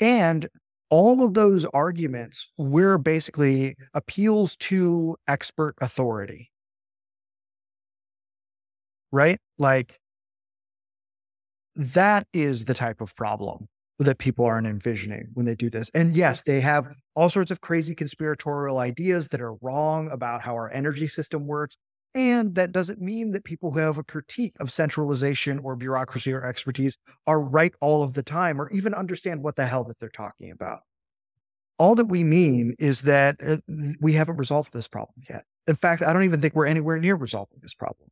[0.00, 0.48] And
[0.90, 6.52] all of those arguments were basically appeals to expert authority,
[9.10, 9.38] right?
[9.58, 9.98] Like
[11.76, 13.66] that is the type of problem
[13.98, 15.90] that people aren't envisioning when they do this.
[15.94, 20.54] And yes, they have all sorts of crazy conspiratorial ideas that are wrong about how
[20.54, 21.76] our energy system works.
[22.14, 26.44] And that doesn't mean that people who have a critique of centralization or bureaucracy or
[26.44, 30.08] expertise are right all of the time or even understand what the hell that they're
[30.08, 30.80] talking about.
[31.78, 33.58] All that we mean is that uh,
[34.00, 35.44] we haven't resolved this problem yet.
[35.66, 38.08] In fact, I don't even think we're anywhere near resolving this problem.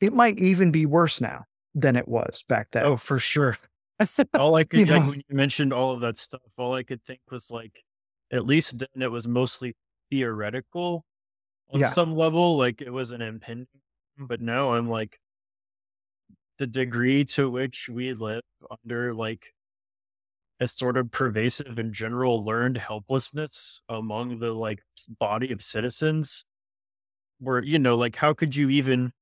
[0.00, 2.84] It might even be worse now than it was back then.
[2.84, 3.56] oh for sure
[4.34, 6.82] all i you could like know, when you mentioned all of that stuff all i
[6.82, 7.82] could think was like
[8.32, 9.74] at least then it was mostly
[10.10, 11.04] theoretical
[11.72, 13.66] on yeah, some level like it was an impending
[14.18, 15.18] but now i'm like
[16.58, 18.42] the degree to which we live
[18.84, 19.52] under like
[20.60, 24.82] a sort of pervasive and general learned helplessness among the like
[25.20, 26.44] body of citizens
[27.38, 29.12] where you know like how could you even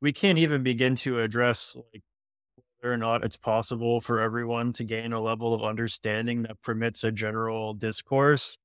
[0.00, 2.02] we can't even begin to address like
[2.80, 7.04] whether or not it's possible for everyone to gain a level of understanding that permits
[7.04, 8.56] a general discourse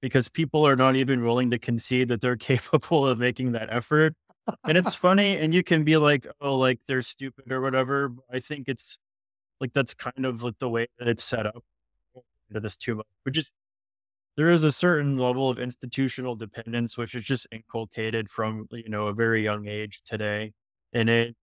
[0.00, 4.14] because people are not even willing to concede that they're capable of making that effort.
[4.66, 8.12] And it's funny, and you can be like, oh, like they're stupid or whatever.
[8.30, 8.98] I think it's
[9.60, 11.62] like that's kind of like the way that it's set up
[12.48, 13.52] into this too much, which is
[14.36, 19.06] there is a certain level of institutional dependence which is just inculcated from you know
[19.06, 20.52] a very young age today
[20.92, 21.36] and it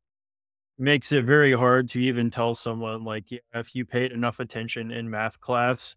[0.79, 4.91] makes it very hard to even tell someone like yeah, if you paid enough attention
[4.91, 5.95] in math class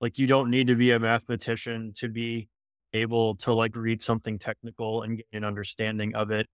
[0.00, 2.48] like you don't need to be a mathematician to be
[2.92, 6.46] able to like read something technical and get an understanding of it.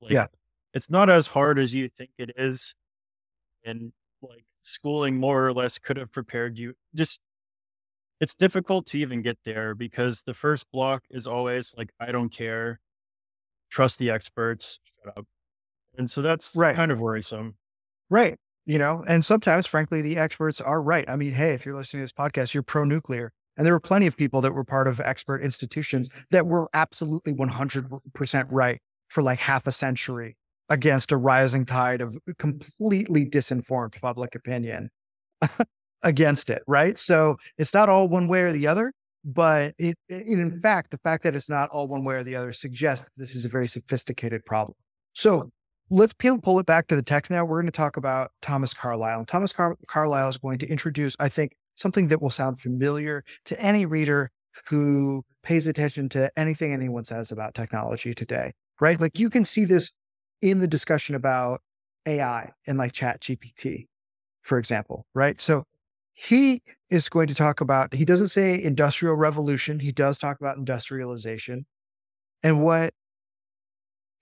[0.00, 0.26] Like Yeah.
[0.74, 2.74] it's not as hard as you think it is
[3.64, 7.20] and like schooling more or less could have prepared you just
[8.20, 12.30] it's difficult to even get there because the first block is always like i don't
[12.30, 12.80] care.
[13.70, 14.78] Trust the experts.
[14.84, 15.26] Shut up
[15.98, 16.76] and so that's Right.
[16.76, 17.56] kind of worrisome
[18.10, 18.38] Right.
[18.66, 21.04] You know, and sometimes, frankly, the experts are right.
[21.08, 23.32] I mean, hey, if you're listening to this podcast, you're pro nuclear.
[23.56, 27.32] And there were plenty of people that were part of expert institutions that were absolutely
[27.34, 30.36] 100% right for like half a century
[30.70, 34.90] against a rising tide of completely disinformed public opinion
[36.02, 36.62] against it.
[36.66, 36.98] Right.
[36.98, 38.92] So it's not all one way or the other.
[39.26, 42.36] But it, it, in fact, the fact that it's not all one way or the
[42.36, 44.74] other suggests that this is a very sophisticated problem.
[45.14, 45.50] So
[45.90, 47.44] let's peel, pull it back to the text now.
[47.44, 49.18] We're going to talk about Thomas Carlyle.
[49.20, 53.24] And Thomas Car- Carlyle is going to introduce, I think, something that will sound familiar
[53.46, 54.30] to any reader
[54.68, 59.00] who pays attention to anything anyone says about technology today, right?
[59.00, 59.92] Like you can see this
[60.40, 61.60] in the discussion about
[62.06, 63.88] AI and like Chat GPT,
[64.42, 65.40] for example, right?
[65.40, 65.64] So
[66.12, 70.56] he is going to talk about, he doesn't say industrial revolution, he does talk about
[70.56, 71.66] industrialization.
[72.42, 72.94] And what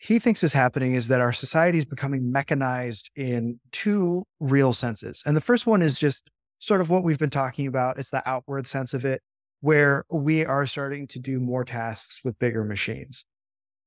[0.02, 5.22] he thinks is happening is that our society is becoming mechanized in two real senses.
[5.24, 8.00] And the first one is just sort of what we've been talking about.
[8.00, 9.22] It's the outward sense of it,
[9.60, 13.24] where we are starting to do more tasks with bigger machines,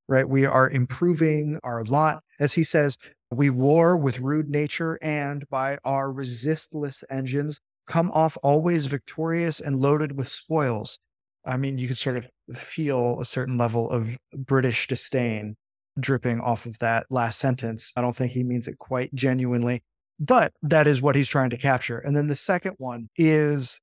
[0.08, 0.28] right?
[0.28, 2.24] We are improving our lot.
[2.40, 2.98] As he says,
[3.30, 9.82] we war with rude nature and by our resistless engines come off always victorious and
[9.82, 10.98] loaded with spoils.
[11.46, 15.58] I mean, you can sort of feel a certain level of British disdain
[16.00, 17.92] dripping off of that last sentence.
[17.96, 19.84] I don't think he means it quite genuinely,
[20.20, 22.00] but that is what he's trying to capture.
[22.00, 23.80] And then the second one is,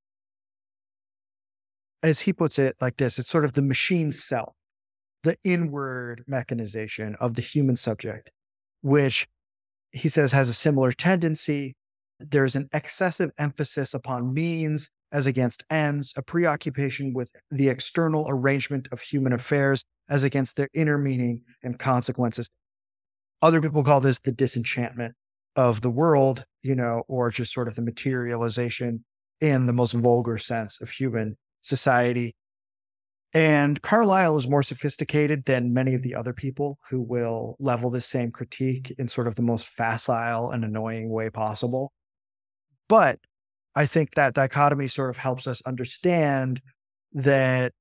[2.02, 4.54] as he puts it like this it's sort of the machine self,
[5.22, 8.30] the inward mechanization of the human subject,
[8.82, 9.28] which
[9.92, 11.76] he says has a similar tendency.
[12.18, 18.88] There's an excessive emphasis upon means as against ends, a preoccupation with the external arrangement
[18.90, 22.48] of human affairs as against their inner meaning and consequences.
[23.42, 25.14] Other people call this the disenchantment
[25.54, 29.04] of the world, you know, or just sort of the materialization
[29.40, 32.34] in the most vulgar sense of human society.
[33.34, 38.06] And Carlyle is more sophisticated than many of the other people who will level this
[38.06, 41.92] same critique in sort of the most facile and annoying way possible.
[42.88, 43.18] But
[43.74, 46.60] I think that dichotomy sort of helps us understand
[47.12, 47.72] that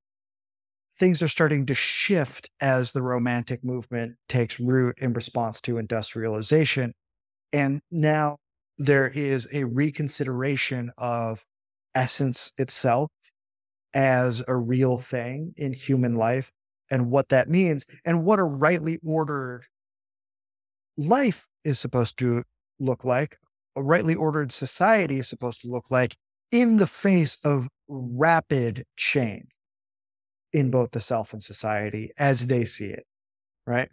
[0.98, 6.94] things are starting to shift as the romantic movement takes root in response to industrialization.
[7.52, 8.38] And now
[8.78, 11.44] there is a reconsideration of
[11.96, 13.12] essence itself
[13.94, 16.52] as a real thing in human life
[16.90, 19.64] and what that means and what a rightly ordered
[20.98, 22.44] life is supposed to
[22.80, 23.38] look like
[23.76, 26.16] a rightly ordered society is supposed to look like
[26.52, 29.48] in the face of rapid change
[30.54, 33.06] in both the self and society as they see it.
[33.66, 33.90] Right.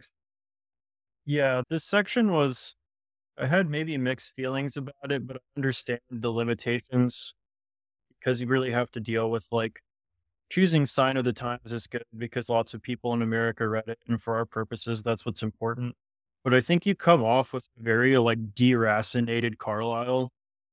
[1.25, 2.75] yeah this section was
[3.37, 7.33] i had maybe mixed feelings about it but i understand the limitations
[8.19, 9.81] because you really have to deal with like
[10.49, 13.99] choosing sign of the times is good because lots of people in America read it,
[14.07, 15.95] and for our purposes, that's what's important.
[16.43, 20.31] But I think you come off with very like deracinated Carlyle,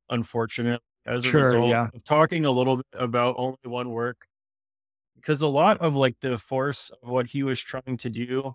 [0.09, 1.89] unfortunately, as a Sure, result yeah.
[1.93, 4.27] of talking a little bit about only one work.
[5.17, 8.55] Because a lot of like the force of what he was trying to do,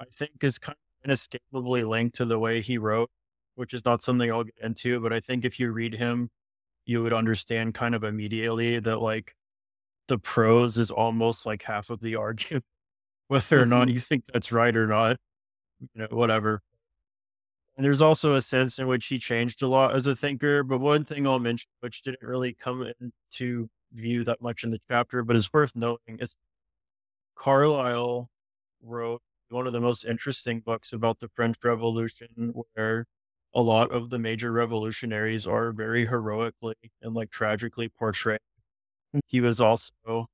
[0.00, 3.10] I think, is kind of inescapably linked to the way he wrote,
[3.54, 4.98] which is not something I'll get into.
[4.98, 6.30] But I think if you read him,
[6.84, 9.34] you would understand kind of immediately that like
[10.08, 12.64] the prose is almost like half of the argument,
[13.28, 13.94] whether or not mm-hmm.
[13.94, 15.16] you think that's right or not,
[15.80, 16.62] you know, whatever.
[17.76, 20.62] And there's also a sense in which he changed a lot as a thinker.
[20.62, 24.80] But one thing I'll mention, which didn't really come into view that much in the
[24.90, 26.36] chapter, but is worth noting, is
[27.34, 28.28] Carlyle
[28.82, 33.06] wrote one of the most interesting books about the French Revolution, where
[33.54, 38.40] a lot of the major revolutionaries are very heroically and like tragically portrayed.
[39.26, 40.26] He was also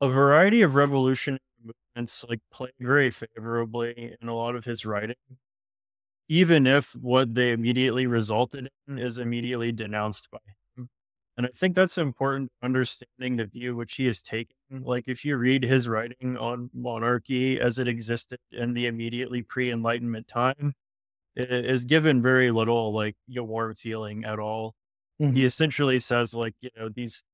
[0.00, 5.16] a variety of revolutionary movements like played very favorably in a lot of his writing,
[6.28, 10.38] even if what they immediately resulted in is immediately denounced by
[10.76, 10.88] him.
[11.36, 14.56] And I think that's important understanding the view which he has taken.
[14.70, 20.28] Like if you read his writing on monarchy as it existed in the immediately pre-enlightenment
[20.28, 20.74] time,
[21.36, 24.74] it is given very little like you know, warm feeling at all.
[25.20, 25.34] Mhm.
[25.36, 27.24] He essentially says like, you know, these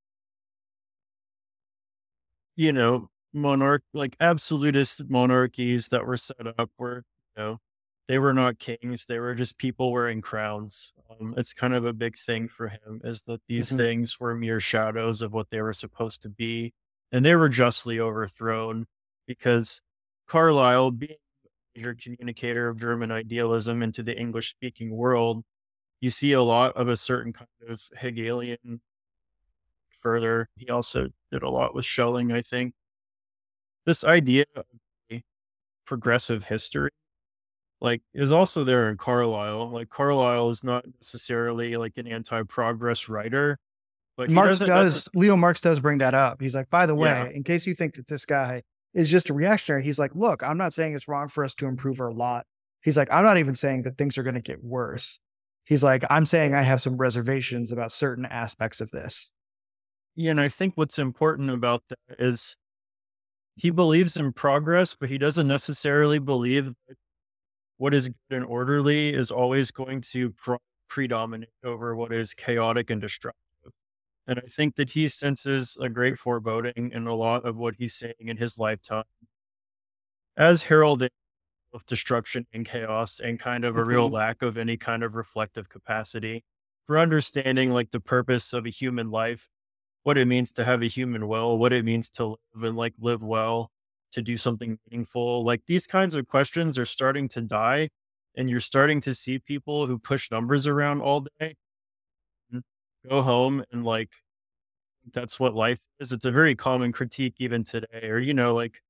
[2.56, 7.04] you know, monarch like absolutist monarchies that were set up were,
[7.36, 7.58] you know,
[8.08, 10.92] they were not kings, they were just people wearing crowns.
[11.10, 13.76] Um, it's kind of a big thing for him is that these Mhm.
[13.76, 16.74] things were mere shadows of what they were supposed to be,
[17.12, 18.86] and they were justly overthrown
[19.26, 19.80] because
[20.26, 21.12] Carlyle, being
[21.74, 25.44] a major communicator of German idealism into the English speaking world,
[26.00, 28.82] you see a lot of a certain kind of Hegelian
[29.90, 30.48] further.
[30.56, 32.74] He also did a lot with Schelling, I think.
[33.86, 34.64] This idea of
[35.86, 36.90] progressive history,
[37.80, 39.68] like, is also there in Carlyle.
[39.68, 43.58] Like, Carlyle is not necessarily like an anti-progress writer,
[44.16, 46.40] but Marx does, Leo Marx does bring that up.
[46.40, 47.26] He's like, by the way, Yeah.
[47.26, 48.62] in case you think that this guy
[48.94, 51.66] is just a reactionary, he's like, look, I'm not saying it's wrong for us to
[51.66, 52.46] improve our lot.
[52.80, 55.18] He's like, I'm not even saying that things are going to get worse.
[55.64, 59.32] He's like, I'm saying I have some reservations about certain aspects of this.
[60.14, 62.56] Yeah, and I think what's important about that is
[63.56, 66.96] he believes in progress, but he doesn't necessarily believe that
[67.78, 72.90] what is good and orderly is always going to pro- predominate over what is chaotic
[72.90, 73.40] and destructive.
[74.26, 77.94] And I think that he senses a great foreboding in a lot of what he's
[77.94, 79.04] saying in his lifetime
[80.36, 81.10] as heralding
[81.74, 84.12] of destruction and chaos and kind of a real Mhm.
[84.12, 86.44] lack of any kind of reflective capacity
[86.86, 89.48] for understanding like the purpose of a human life
[90.04, 92.94] what it means to have a human will, what it means to live and like
[92.98, 93.72] live well,
[94.12, 95.44] to do something meaningful.
[95.44, 97.90] Like these kinds of questions are starting to die,
[98.36, 101.56] and you're starting to see people who push numbers around all day
[103.08, 104.12] go home and like
[105.12, 106.12] that's what life is.
[106.12, 108.82] It's a very common critique even today, or you know, like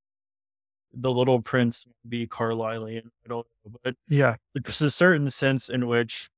[0.93, 3.07] the little prince be Carlylean.
[3.25, 4.37] I don't know, but Yeah.
[4.55, 6.31] there's a certain sense in which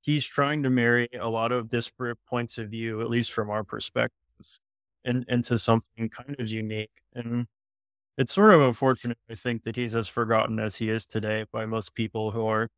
[0.00, 3.64] he's trying to marry a lot of disparate points of view, at least from our
[3.64, 4.60] perspectives,
[5.04, 6.90] and into something kind of unique.
[7.14, 7.46] And
[8.16, 11.66] it's sort of unfortunate, I think, that he's as forgotten as he is today by
[11.66, 12.68] most people who are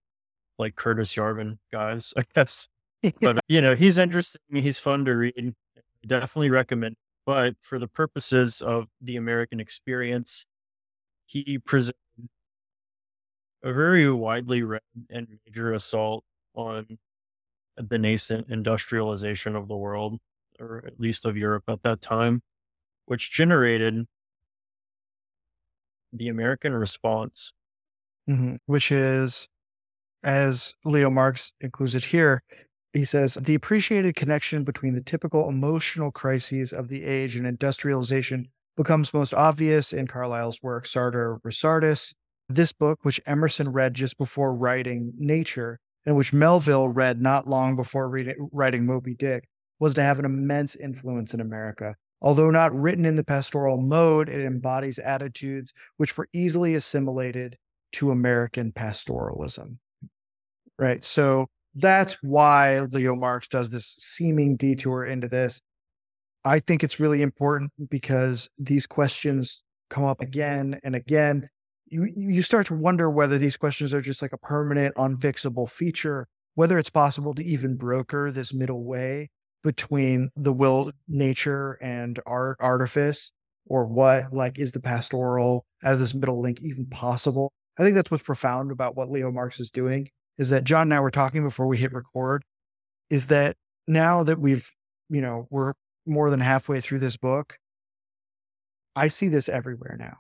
[0.59, 2.69] like Curtis Yarvin guys, I guess.
[3.23, 4.43] But you know, he's interesting.
[4.53, 5.55] He's fun to read.
[6.07, 6.97] Definitely recommend.
[7.25, 10.45] But for the purposes of the American experience,
[11.25, 11.97] he presented
[13.63, 16.99] a very widely read and major assault on
[17.77, 20.19] the nascent industrialization of the world,
[20.59, 22.43] or at least of Europe at that time,
[23.07, 24.07] which generated
[26.13, 27.53] the American response.
[28.29, 28.59] Mhm.
[28.67, 29.49] Which is,
[30.23, 32.43] as Leo Marx includes it here,
[32.93, 38.49] he says the appreciated connection between the typical emotional crises of the age and industrialization
[38.77, 42.15] becomes most obvious in Carlyle's work, Sartor Resartus.
[42.49, 47.77] This book, which Emerson read just before writing Nature, and which Melville read not long
[47.77, 49.49] before reading, writing Moby Dick,
[49.79, 51.95] was to have an immense influence in America.
[52.23, 57.57] Although not written in the pastoral mode, it embodies attitudes which were easily assimilated
[57.93, 59.79] to American pastoralism.
[60.79, 61.03] Right.
[61.03, 65.61] So that's why Leo Marx does this seeming detour into this.
[66.45, 71.49] I think it's really important because these questions come up again and again.
[71.91, 76.29] You, you start to wonder whether these questions are just like a permanent, unfixable feature,
[76.55, 79.31] whether it's possible to even broker this middle way
[79.65, 83.33] between the will, nature, and art, artifice,
[83.67, 87.53] or what like is the pastoral as this middle link even possible?
[87.79, 90.95] I think that's what's profound about what Leo Marx is doing is that John and
[90.95, 92.45] I were talking before we hit record,
[93.11, 94.67] is that now that we've,
[95.11, 95.75] you know, we're
[96.07, 97.59] more than halfway through this book,
[98.97, 100.17] I see this everywhere now.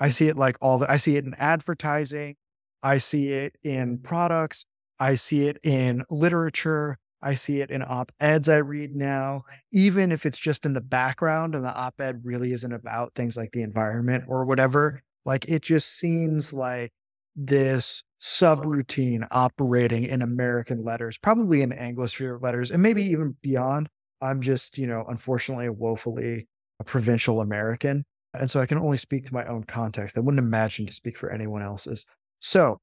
[0.00, 2.36] I see it like all the, I see it in advertising.
[2.82, 4.66] I see it in products.
[4.98, 6.98] I see it in literature.
[7.22, 10.80] I see it in op eds I read now, even if it's just in the
[10.80, 15.02] background and the op ed really isn't about things like the environment or whatever.
[15.24, 16.92] Like it just seems like
[17.36, 23.88] this subroutine operating in American letters, probably in Anglosphere letters, and maybe even beyond.
[24.20, 26.48] I'm just, you know, unfortunately, woefully
[26.80, 28.04] a provincial American.
[28.34, 30.16] And so I can only speak to my own context.
[30.16, 32.06] I wouldn't imagine to speak for anyone else's.
[32.40, 32.80] So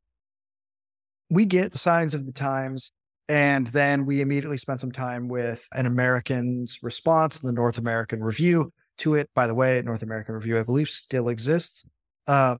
[1.29, 2.91] we get the signs of the times.
[3.27, 8.73] And then we immediately spent some time with an American's response, the North American review
[8.97, 9.29] to it.
[9.35, 11.85] By the way, North American review, I believe, still exists.
[12.25, 12.57] Uh,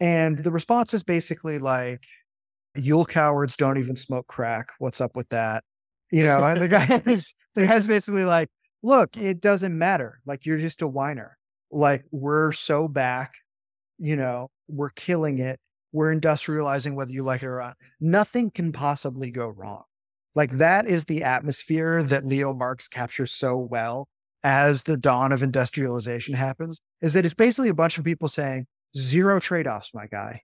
[0.00, 2.04] and the response is basically like,
[2.74, 4.70] Yule cowards don't even smoke crack.
[4.78, 5.62] What's up with that?
[6.10, 8.48] You know, the guy is, the guy's basically like,
[8.82, 10.20] look, it doesn't matter.
[10.24, 11.36] Like, you're just a whiner.
[11.72, 13.32] Like, we're so back,
[13.98, 15.58] you know, we're killing it.
[15.92, 17.76] We're industrializing whether you like it or not.
[18.00, 19.82] Nothing can possibly go wrong.
[20.34, 24.08] Like, that is the atmosphere that Leo Marx captures so well
[24.44, 28.66] as the dawn of industrialization happens, is that it's basically a bunch of people saying,
[28.96, 30.42] zero trade offs, my guy.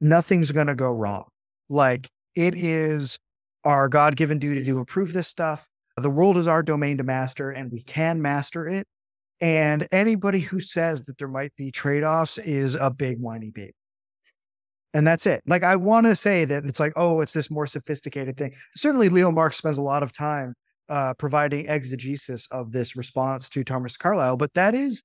[0.00, 1.24] Nothing's going to go wrong.
[1.68, 3.18] Like, it is
[3.64, 5.66] our God given duty to approve this stuff.
[5.96, 8.86] The world is our domain to master, and we can master it.
[9.40, 13.74] And anybody who says that there might be trade offs is a big whiny baby.
[14.92, 15.42] And that's it.
[15.46, 18.52] Like, I want to say that it's like, oh, it's this more sophisticated thing.
[18.74, 20.54] Certainly, Leo Marx spends a lot of time
[20.88, 25.04] uh, providing exegesis of this response to Thomas Carlyle, but that is,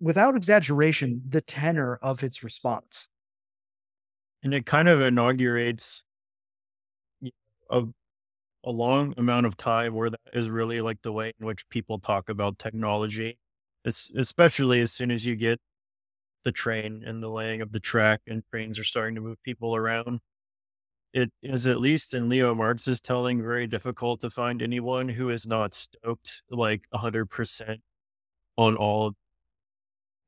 [0.00, 3.08] without exaggeration, the tenor of its response.
[4.42, 6.02] And it kind of inaugurates
[7.70, 7.84] a,
[8.64, 12.00] a long amount of time where that is really like the way in which people
[12.00, 13.38] talk about technology.
[13.84, 15.60] It's especially as soon as you get
[16.44, 19.74] the train and the laying of the track and trains are starting to move people
[19.76, 20.20] around.
[21.12, 25.46] It is at least in Leo Marx's telling very difficult to find anyone who is
[25.46, 27.80] not stoked like hundred percent
[28.58, 29.12] on all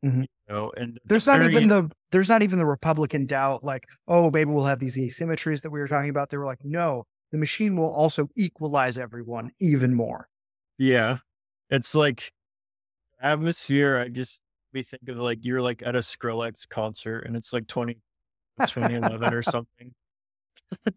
[0.05, 0.23] Mhm.
[0.23, 3.85] you know, and There's not very- even the there's not even the Republican doubt, like,
[4.07, 6.31] oh, maybe we'll have these asymmetries that we were talking about.
[6.31, 10.29] They were like, no, the machine will also equalize everyone even more.
[10.79, 11.19] Yeah.
[11.71, 12.33] It's like
[13.21, 13.99] atmosphere.
[13.99, 14.43] I just
[14.73, 17.95] we think of like you're like at a Skrillex concert and it's like 20,
[18.67, 19.93] 2011 or something.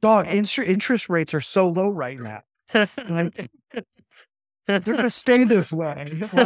[0.02, 2.42] Dog, inter- interest rates are so low right now.
[2.74, 3.50] Like,
[4.68, 6.12] they're gonna stay this way.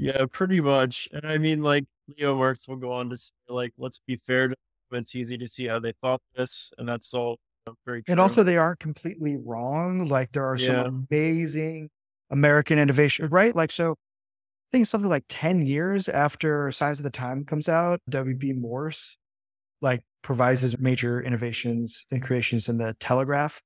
[0.00, 1.08] Yeah, pretty much.
[1.12, 1.84] And I mean, like
[2.16, 4.54] Leo Marx will go on to say, like, let's be fair to
[4.90, 5.00] them.
[5.00, 8.12] It's easy to see how they thought this, and that's all you very true.
[8.12, 10.06] and also, they aren't completely wrong.
[10.06, 10.84] Like, there are Yeah.
[10.84, 11.90] some amazing
[12.30, 13.54] American innovation, right?
[13.54, 13.96] Like, so I
[14.72, 18.52] think something like 10 years after Signs of the Time comes out, W.B.
[18.54, 19.16] Morse
[19.80, 23.62] like provides his major innovations and creations in the telegraph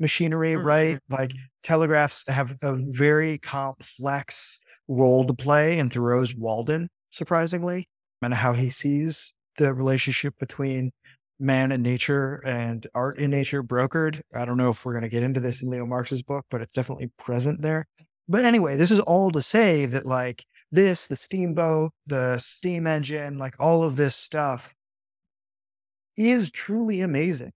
[0.00, 0.64] machinery, Mhm.
[0.64, 0.98] right?
[1.08, 1.32] Like
[1.62, 4.58] telegraphs have a very complex
[4.88, 7.88] role to play in Thoreau's Walden, surprisingly,
[8.22, 10.92] and how he sees the relationship between
[11.38, 14.20] man and nature and art in nature brokered.
[14.34, 16.60] I don't know if we're going to get into this in Leo Marx's book, but
[16.60, 17.86] it's definitely present there.
[18.28, 23.38] But anyway, this is all to say that like this, the steamboat, the steam engine,
[23.38, 24.74] like all of this stuff
[26.16, 27.52] is truly amazing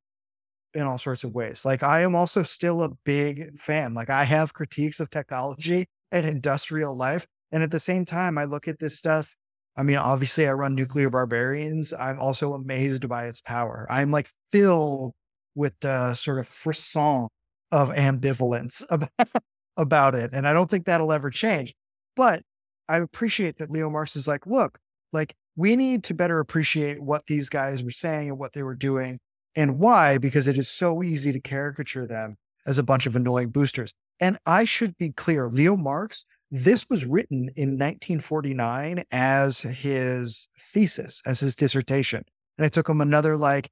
[0.75, 1.65] in all sorts of ways.
[1.65, 3.93] Like I am also still a big fan.
[3.93, 7.27] Like I have critiques of technology and industrial life.
[7.51, 9.37] And at the same time, I look at this stuff.
[9.77, 11.93] I mean, obviously I run nuclear barbarians.
[11.93, 13.87] I'm also amazed by its power.
[13.91, 15.13] I'm like filled
[15.55, 17.29] with the sort of frisson
[17.71, 19.29] of ambivalence about,
[19.77, 20.31] about it.
[20.33, 21.75] And I don't think that'll ever change.
[22.17, 22.43] But
[22.89, 24.79] I appreciate that Leo Marx is like, look,
[25.13, 28.75] like we need to better appreciate what these guys were saying and what they were
[28.75, 29.19] doing
[29.57, 33.49] and why, because it is so easy to caricature them as a bunch of annoying
[33.49, 33.93] boosters.
[34.21, 36.25] And I should be clear Leo Marx,
[36.55, 42.23] this was written in 1949 as his thesis, as his dissertation.
[42.59, 43.71] And it took him another like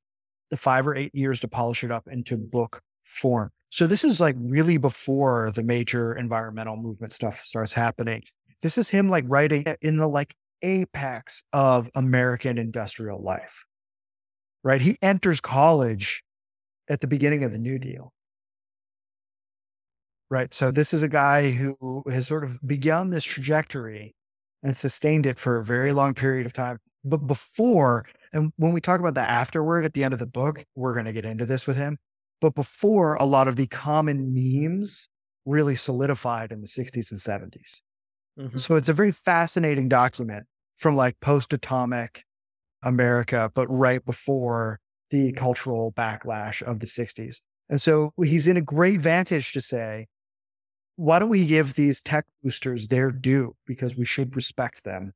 [0.50, 3.50] the five or eight years to polish it up into book form.
[3.68, 8.22] So this is like really before the major environmental movement stuff starts happening.
[8.62, 13.66] This is him like writing in the like apex of American industrial life,
[14.64, 14.80] right?
[14.80, 16.24] He enters college
[16.88, 18.14] at the beginning of the New Deal.
[20.30, 20.54] Right.
[20.54, 24.14] So this is a guy who has sort of begun this trajectory
[24.62, 26.78] and sustained it for a very long period of time.
[27.04, 30.64] But before, and when we talk about the afterward at the end of the book,
[30.76, 31.98] we're going to get into this with him.
[32.40, 35.08] But before, a lot of the common memes
[35.46, 37.82] really solidified in the 60s and 70s.
[38.38, 38.60] Mhm.
[38.60, 42.24] So it's a very fascinating document from like post atomic
[42.82, 47.42] America, but right before the cultural backlash of the 60s.
[47.68, 50.06] And so he's in a great vantage to say,
[51.00, 53.56] why don't we give these tech boosters their due?
[53.66, 55.14] Because we should respect them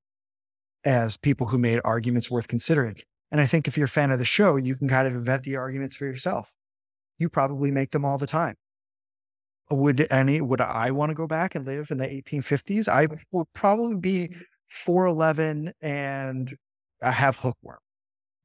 [0.82, 2.97] as people who made arguments worth considering.
[3.30, 5.43] And I think if you're a fan of the show, you can kind of invent
[5.43, 6.51] the arguments for yourself.
[7.18, 8.57] You probably make them all the time.
[9.70, 12.89] would any would I want to go back and live in the 1850s?
[12.89, 14.35] I would probably be
[14.87, 16.57] 4'11 and
[17.03, 17.78] I have hookworm,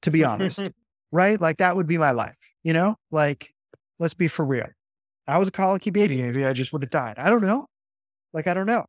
[0.02, 0.70] to be honest.
[1.14, 1.40] right?
[1.40, 2.98] Like that would be my life, you know?
[3.12, 3.54] Like,
[3.98, 4.68] let's be for real.
[5.30, 6.22] I was a colicky baby.
[6.22, 7.16] Maybe I just would have died.
[7.18, 7.68] I don't know.
[8.34, 8.86] Like, I don't know.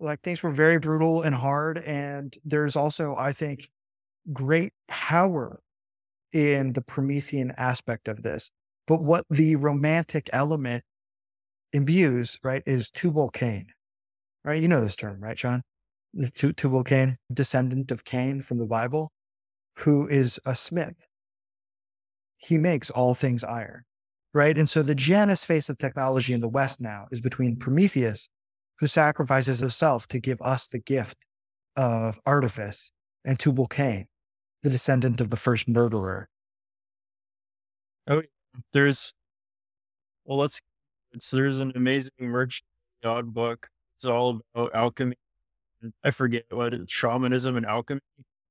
[0.00, 1.78] Like things were very brutal and hard.
[1.78, 3.68] And there's also, I think,
[4.32, 5.60] great power
[6.32, 8.50] in the Promethean aspect of this.
[8.86, 10.84] But what the romantic element
[11.72, 13.66] imbues, right, is Tubal Cain,
[14.44, 14.60] right?
[14.60, 15.62] You know this term, right, Sean?
[16.12, 19.10] The Tubal Cain, descendant of Cain from the Bible,
[19.78, 21.08] who is a smith.
[22.36, 23.84] He makes all things iron,
[24.34, 24.58] right?
[24.58, 28.28] And so the Janus face of technology in the West now is between Prometheus,
[28.80, 31.24] who sacrifices himself to give us the gift
[31.76, 32.90] of artifice,
[33.24, 34.06] and Tubal Cain,
[34.62, 36.28] the descendant of the first murderer.
[38.06, 38.22] Oh,
[38.72, 39.14] there's,
[40.24, 40.60] well, let's
[41.32, 42.62] there's an amazing merch
[43.00, 43.68] dog book.
[43.96, 45.16] It's all about alchemy.
[46.02, 48.00] I forget what it's shamanism and alchemy.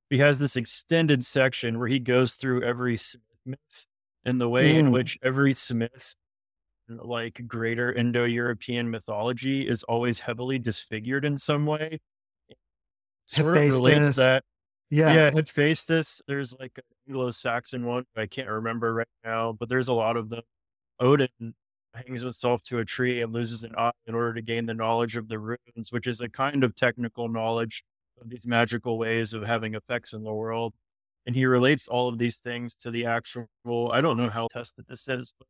[0.09, 2.97] He has this extended section where he goes through every
[3.45, 3.85] myth
[4.25, 4.79] and the way mm.
[4.79, 6.15] in which every Smith,
[6.87, 11.99] like greater Indo European mythology, is always heavily disfigured in some way.
[13.27, 14.43] Sort of relates that.
[14.89, 15.13] Yeah.
[15.13, 15.31] Yeah.
[15.31, 18.05] Hephaestus, there's like an Anglo Saxon one.
[18.15, 20.43] I can't remember right now, but there's a lot of them.
[20.99, 21.55] Odin
[21.93, 25.15] hangs himself to a tree and loses an eye in order to gain the knowledge
[25.15, 27.83] of the runes, which is a kind of technical knowledge
[28.21, 30.73] of these magical ways of having effects in the world.
[31.25, 33.47] And he relates all of these things to the actual,
[33.91, 35.47] I don't know how tested this is, but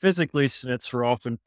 [0.00, 1.38] physically, Smiths were often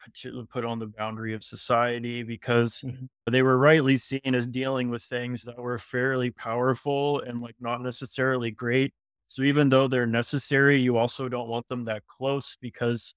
[0.52, 3.06] put, on the boundary of society because mm-hmm.
[3.32, 7.82] they were rightly seen as dealing with things that were fairly powerful and like not
[7.82, 8.94] necessarily great.
[9.28, 13.16] So even though they're necessary, you also don't want them that close because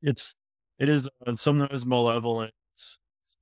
[0.00, 0.34] it's
[0.78, 2.54] it is uh, sometimes malevolent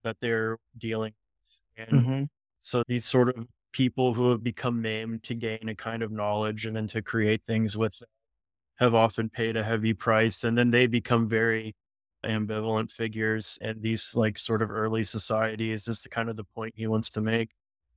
[0.03, 1.89] that they're dealing with.
[1.89, 2.25] And mm-hmm.
[2.59, 6.67] so these sort of people who have become maimed to gain a kind of knowledge
[6.67, 8.03] and then to create things with
[8.79, 10.43] have often paid a heavy price.
[10.43, 11.75] And then they become very
[12.25, 16.75] ambivalent figures and these like sort of early societies is the kind of the point
[16.77, 17.51] he wants to make.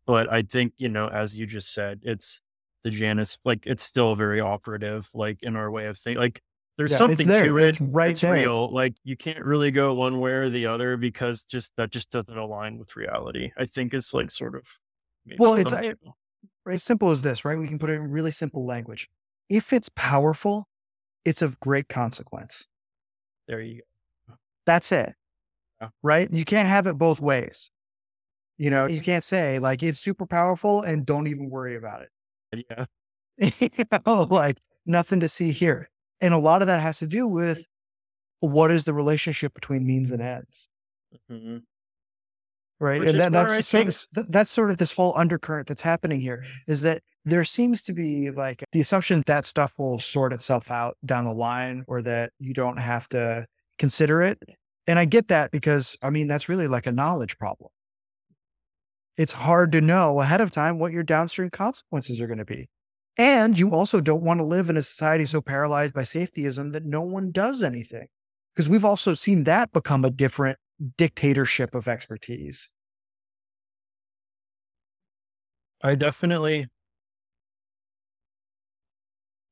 [0.05, 2.41] But I think, you know, as you just said, it's
[2.83, 6.19] the Janus, like it's still very operative, like in our way of thinking.
[6.19, 6.41] Like
[6.77, 7.69] there's yeah, something to it.
[7.69, 8.33] It's right it's there.
[8.33, 8.69] real.
[8.69, 12.37] Like you can't really go one way or the other because just that just doesn't
[12.37, 13.51] align with reality.
[13.57, 14.63] I think it's like sort of
[15.37, 15.95] well, it's I,
[16.69, 17.57] as simple as this, right?
[17.57, 19.09] We can put it in really simple language.
[19.49, 20.67] If it's powerful,
[21.25, 22.67] it's of great consequence.
[23.47, 23.81] There you
[24.27, 24.35] go.
[24.65, 25.13] That's it.
[25.81, 25.89] Yeah.
[26.01, 26.31] Right?
[26.31, 27.71] You can't have it both ways.
[28.57, 32.65] You know, you can't say like it's super powerful and don't even worry about it.
[32.69, 32.85] Yeah.
[33.59, 35.89] you know, like nothing to see here.
[36.21, 37.67] And a lot of that has to do with
[38.39, 40.69] what is the relationship between means and ends.
[41.31, 41.57] Mm-hmm.
[42.79, 42.99] Right.
[42.99, 46.43] Which and that, that's, sort of, that's sort of this whole undercurrent that's happening here
[46.67, 50.97] is that there seems to be like the assumption that stuff will sort itself out
[51.05, 53.45] down the line or that you don't have to
[53.79, 54.37] consider it.
[54.87, 57.69] And I get that because I mean, that's really like a knowledge problem.
[59.15, 62.67] It's hard to know ahead of time what your downstream consequences are going to be.
[63.17, 66.83] And you also don't want to live in a society so paralyzed by safetyism that
[66.83, 68.07] no one does anything.
[68.53, 70.57] Because we've also seen that become a different
[70.97, 72.69] dictatorship of expertise.
[75.81, 76.67] I definitely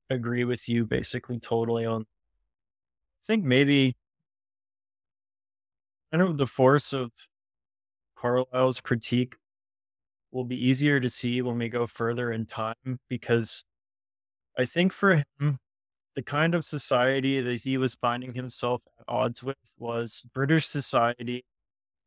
[0.10, 3.96] agree with you basically totally on I think maybe
[6.12, 7.12] I don't know the force of
[8.16, 9.36] Carlyle's critique
[10.32, 13.64] will be easier to see when we go further in time because
[14.58, 15.60] I think for him,
[16.16, 21.46] the kind of society that he was finding himself at odds with was British society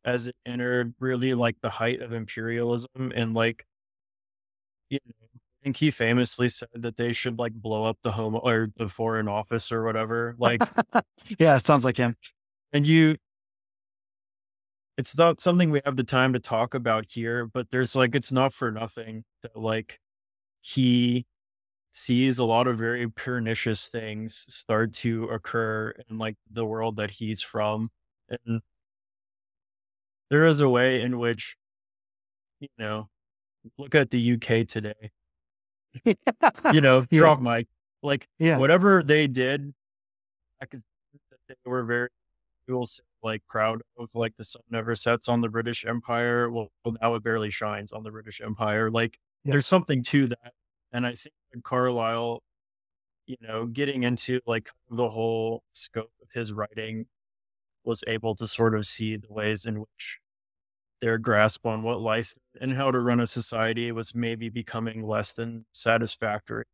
[0.05, 3.65] as it entered really like the height of imperialism and like
[4.89, 8.39] you know, I think he famously said that they should like blow up the home
[8.41, 10.35] or the foreign office or whatever.
[10.37, 10.61] Like
[11.39, 12.15] Yeah, it sounds like him.
[12.73, 13.17] And you
[14.97, 18.31] it's not something we have the time to talk about here, but there's like, it's
[18.31, 19.99] not for nothing that like
[20.61, 21.25] he
[21.95, 27.11] sees a lot of very pernicious things start to occur in like the world that
[27.11, 27.89] he's from.
[28.29, 28.61] And
[30.29, 31.55] there is a way in which,
[32.59, 33.07] you know,
[33.77, 35.11] look at the UK today.
[36.73, 37.19] you know, yeah.
[37.19, 37.67] drop mic.
[38.03, 38.57] Like yeah.
[38.57, 39.73] whatever they did,
[40.61, 40.83] I could
[41.47, 42.09] they were very
[42.67, 46.51] people say like proud of like the sun never sets on the British Empire.
[46.51, 46.69] Well,
[47.01, 48.91] now it barely shines on the British Empire.
[48.91, 49.53] Like yeah.
[49.53, 50.53] there's something to that.
[50.91, 51.33] And I think
[51.63, 52.41] Carlyle,
[53.27, 57.05] you know, getting into like the whole scope of his writing,
[57.83, 60.19] was able to sort of see the ways in which
[61.01, 65.33] their grasp on what life and how to run a society was maybe becoming less
[65.33, 66.65] than satisfactory.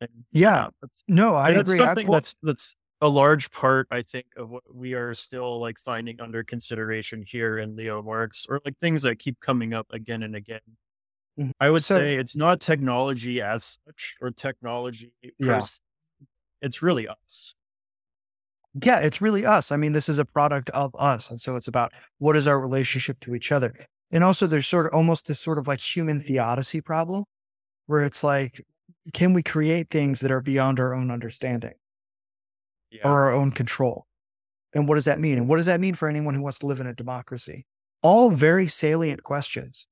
[0.00, 0.68] And yeah,
[1.08, 1.76] no, I agree.
[1.76, 6.20] Something that's that's a large part, I think, of what we are still like finding
[6.20, 10.34] under consideration here in Leo Marx, or like things that keep coming up again and
[10.34, 10.60] again.
[11.40, 11.50] Mm-hmm.
[11.58, 15.12] I would so, say it's not technology as such or technology.
[15.38, 15.60] Yeah.
[16.60, 17.54] It's really us.
[18.84, 19.72] Yeah, it's really us.
[19.72, 21.30] I mean, this is a product of us.
[21.30, 23.74] And so it's about what is our relationship to each other.
[24.12, 27.24] And also, there's sort of almost this sort of like human theodicy problem
[27.86, 28.64] where it's like,
[29.14, 31.74] can we create things that are beyond our own understanding
[32.90, 33.00] yeah.
[33.04, 34.06] or our own control?
[34.74, 35.38] And what does that mean?
[35.38, 37.66] And what does that mean for anyone who wants to live in a democracy?
[38.02, 39.86] All very salient questions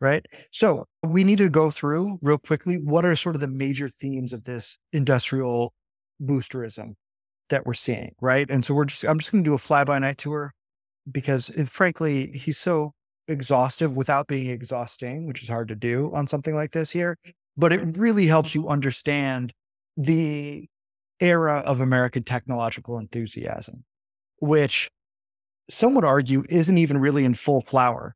[0.00, 0.24] right?
[0.52, 4.32] So we need to go through real quickly what are sort of the major themes
[4.32, 5.72] of this industrial
[6.22, 6.94] boosterism
[7.48, 8.48] that we're seeing, right?
[8.50, 10.52] And so we're just I'm just going to do a fly by night tour
[11.10, 12.92] because it, frankly he's so
[13.28, 17.16] exhaustive without being exhausting, which is hard to do on something like this here,
[17.56, 19.52] but it really helps you understand
[19.96, 20.66] the
[21.20, 23.84] era of American technological enthusiasm,
[24.40, 24.90] which
[25.68, 28.14] some would argue isn't even really in full flower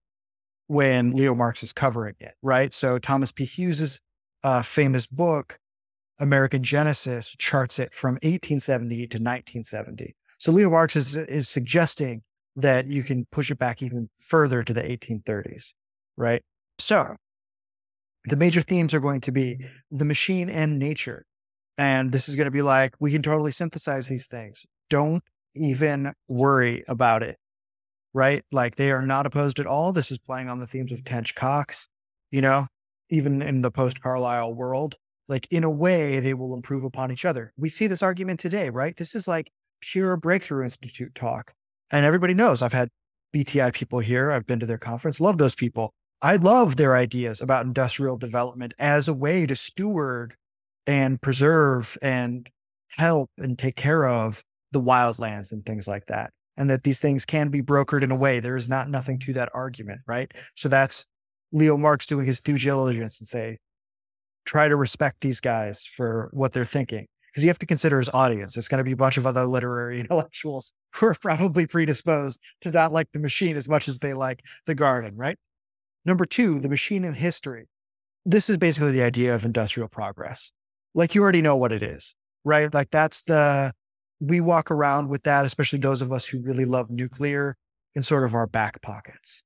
[0.71, 2.73] when Leo Marx is covering it, right?
[2.73, 3.45] So Thomas P.
[3.45, 4.01] Hughes's
[4.45, 5.59] uh, famous book,
[6.21, 10.15] American Genesis, charts it from 1870 to 1970.
[10.39, 12.23] So Leo Marx is, is suggesting
[12.55, 15.73] that you can push it back even further to the 1830s,
[16.17, 16.45] right?
[16.79, 17.17] So
[18.27, 19.59] the major themes are going to be
[19.91, 21.27] the machine and nature.
[21.79, 24.65] And this is going to be like, we can totally synthesize these things.
[24.89, 25.25] Don't
[25.57, 27.40] even worry about it
[28.15, 28.45] right?
[28.53, 29.93] Like they are not opposed at all.
[29.93, 31.89] This is playing on the themes of Tench Coxe,
[32.31, 32.67] you know,
[33.11, 34.97] even in the post Carlyle world.
[35.29, 37.53] Like in a way, they will improve upon each other.
[37.57, 38.97] We see this argument today, right?
[38.97, 41.53] This is like pure Breakthrough Institute talk.
[41.93, 42.89] And everybody knows I've had
[43.35, 44.31] BTI people here.
[44.31, 45.93] I've been to their conference, love those people.
[46.23, 50.35] I love their ideas about industrial development as a way to steward
[50.87, 52.51] and preserve and
[52.89, 54.43] help and take care of
[54.73, 58.17] the wildlands and things like that and that these things can be brokered in a
[58.17, 58.41] way.
[58.41, 60.33] There is not nothing to that argument, right?
[60.55, 61.07] So that's
[61.53, 63.59] Leo Marx doing his due diligence and say,
[64.45, 67.07] try to respect these guys for what they're thinking.
[67.31, 68.57] Because you have to consider his audience.
[68.57, 72.73] It's going to be a bunch of other literary intellectuals who are probably predisposed to
[72.73, 75.39] not like the machine as much as they like the garden, right?
[76.05, 77.69] Number two, the machine in history.
[78.27, 80.51] This is basically the idea of industrial progress.
[80.95, 82.73] Like you already know what it is, right?
[82.73, 83.73] Like that's the
[84.21, 87.57] we walk around with that, especially those of us who really love nuclear
[87.95, 89.43] in sort of our back pockets,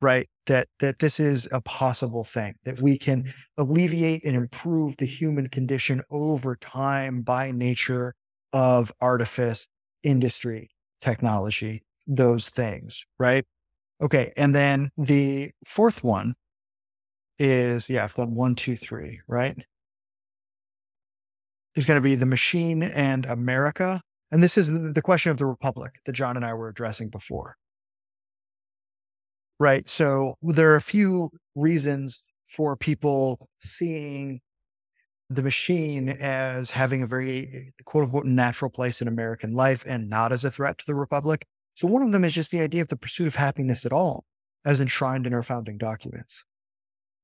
[0.00, 0.28] right?
[0.46, 3.62] That, that this is a possible thing, that we can mm-hmm.
[3.62, 8.14] alleviate and improve the human condition over time by nature
[8.52, 9.66] of artifice,
[10.02, 10.70] industry,
[11.00, 13.44] technology, those things, right?
[14.00, 14.32] Okay.
[14.36, 16.34] And then the fourth one
[17.38, 19.56] is, yeah, I've done one, two, three, right?
[21.78, 24.00] Is going to be the machine and America.
[24.32, 27.56] And this is the question of the Republic that John and I were addressing before.
[29.60, 29.88] Right.
[29.88, 34.40] So there are a few reasons for people seeing
[35.30, 40.32] the machine as having a very quote unquote natural place in American life and not
[40.32, 41.46] as a threat to the Republic.
[41.74, 44.24] So one of them is just the idea of the pursuit of happiness at all,
[44.64, 46.44] as enshrined in our founding documents.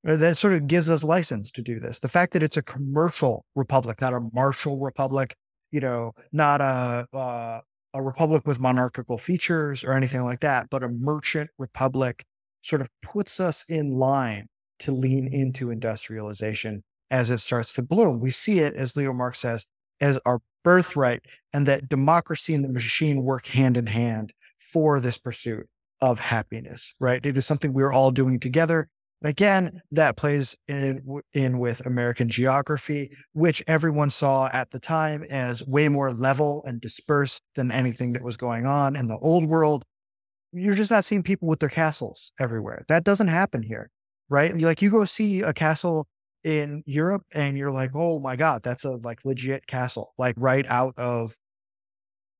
[0.07, 1.99] Uh, that sort of gives us license to do this.
[1.99, 5.35] The fact that it's a commercial republic, not a martial republic,
[5.71, 7.61] you know, not a uh,
[7.95, 12.25] a republic with monarchical features or anything like that, but a merchant republic,
[12.61, 14.47] sort of puts us in line
[14.79, 18.19] to lean into industrialization as it starts to bloom.
[18.19, 19.65] We see it, as Leo Marx says,
[20.01, 21.21] as our birthright,
[21.53, 25.67] and that democracy and the machine work hand in hand for this pursuit
[26.01, 26.93] of happiness.
[26.99, 27.25] Right?
[27.25, 28.89] It is something we're all doing together
[29.25, 31.01] Again, that plays in,
[31.33, 36.79] in with American geography, which everyone saw at the time as way more level and
[36.79, 39.83] dispersed than anything that was going on in the old world.
[40.53, 42.85] You're just not seeing people with their castles everywhere.
[42.87, 43.89] That doesn't happen here,
[44.29, 44.55] right?
[44.55, 46.07] Like you go see a castle
[46.43, 50.67] in Europe and you're like, oh my God, that's a like legit castle, like right
[50.67, 51.33] out of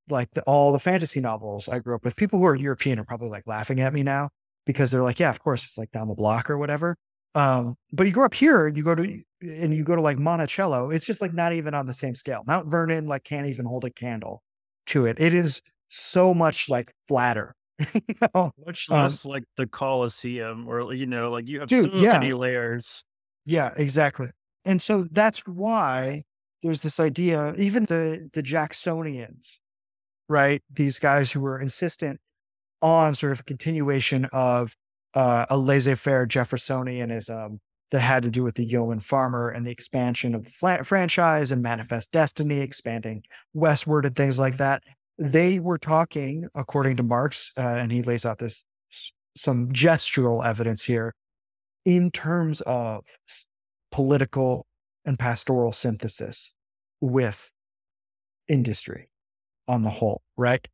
[0.08, 2.16] like the, all the fantasy novels I grew up with.
[2.16, 4.30] People who are European are probably like laughing at me now
[4.66, 6.98] because they're like, yeah, of course, it's like down the block or whatever.
[7.34, 10.90] Um, but you grow up here, you go to and you go to like Monticello,
[10.90, 12.44] it's just like not even on the same scale.
[12.48, 14.42] Mount Vernon like can't even hold a candle
[14.88, 15.20] to it.
[15.20, 17.56] It is so much like flatter.
[17.94, 18.52] you know?
[18.66, 21.98] Much um less um, like the Colosseum, or you know, like you have dude, so
[21.98, 22.14] yeah.
[22.14, 23.04] many layers.
[23.46, 24.30] Yeah, exactly.
[24.64, 26.24] And so that's why
[26.64, 29.60] there's this idea, even the the Jacksonians
[30.28, 30.62] right?
[30.74, 32.20] These guys who were insistent
[32.86, 34.76] on sort of a continuation of
[35.16, 37.58] uh, a laissez-faire Jeffersonianism
[37.90, 41.52] that had to do with the yeoman farmer and the expansion of the fla- franchise
[41.52, 43.24] and manifest destiny, expanding
[43.56, 44.84] westward and things like that.
[45.18, 48.66] They were talking, according to Marx, uh, and he lays out this
[49.36, 51.16] some gestural evidence here
[51.86, 53.04] in terms of
[53.92, 54.68] political
[55.06, 56.54] and pastoral synthesis
[57.02, 57.52] with
[58.48, 59.10] industry
[59.68, 60.68] on the whole, right?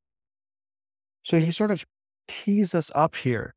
[1.23, 1.85] So he sort of
[2.31, 3.53] tees us up here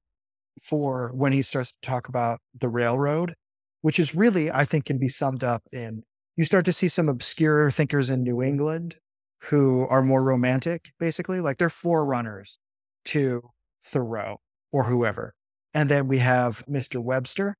[0.60, 3.34] for when he starts to talk about the railroad,
[3.82, 6.02] which is really, I think, can be summed up in
[6.36, 8.96] you start to see some obscure thinkers in New England
[9.42, 12.58] who are more romantic, basically, like they're forerunners
[13.04, 13.50] to
[13.82, 14.40] Thoreau
[14.72, 15.34] or whoever.
[15.74, 17.00] And then we have Mr.
[17.00, 17.54] Webster,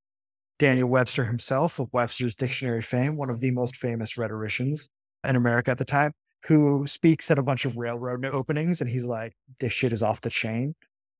[0.59, 4.89] Daniel Webster himself of Webster's Dictionary fame, one of the most famous rhetoricians
[5.23, 6.12] in America at the time,
[6.47, 8.81] who speaks at a bunch of railroad openings.
[8.81, 10.75] And he's like, this shit is off the chain.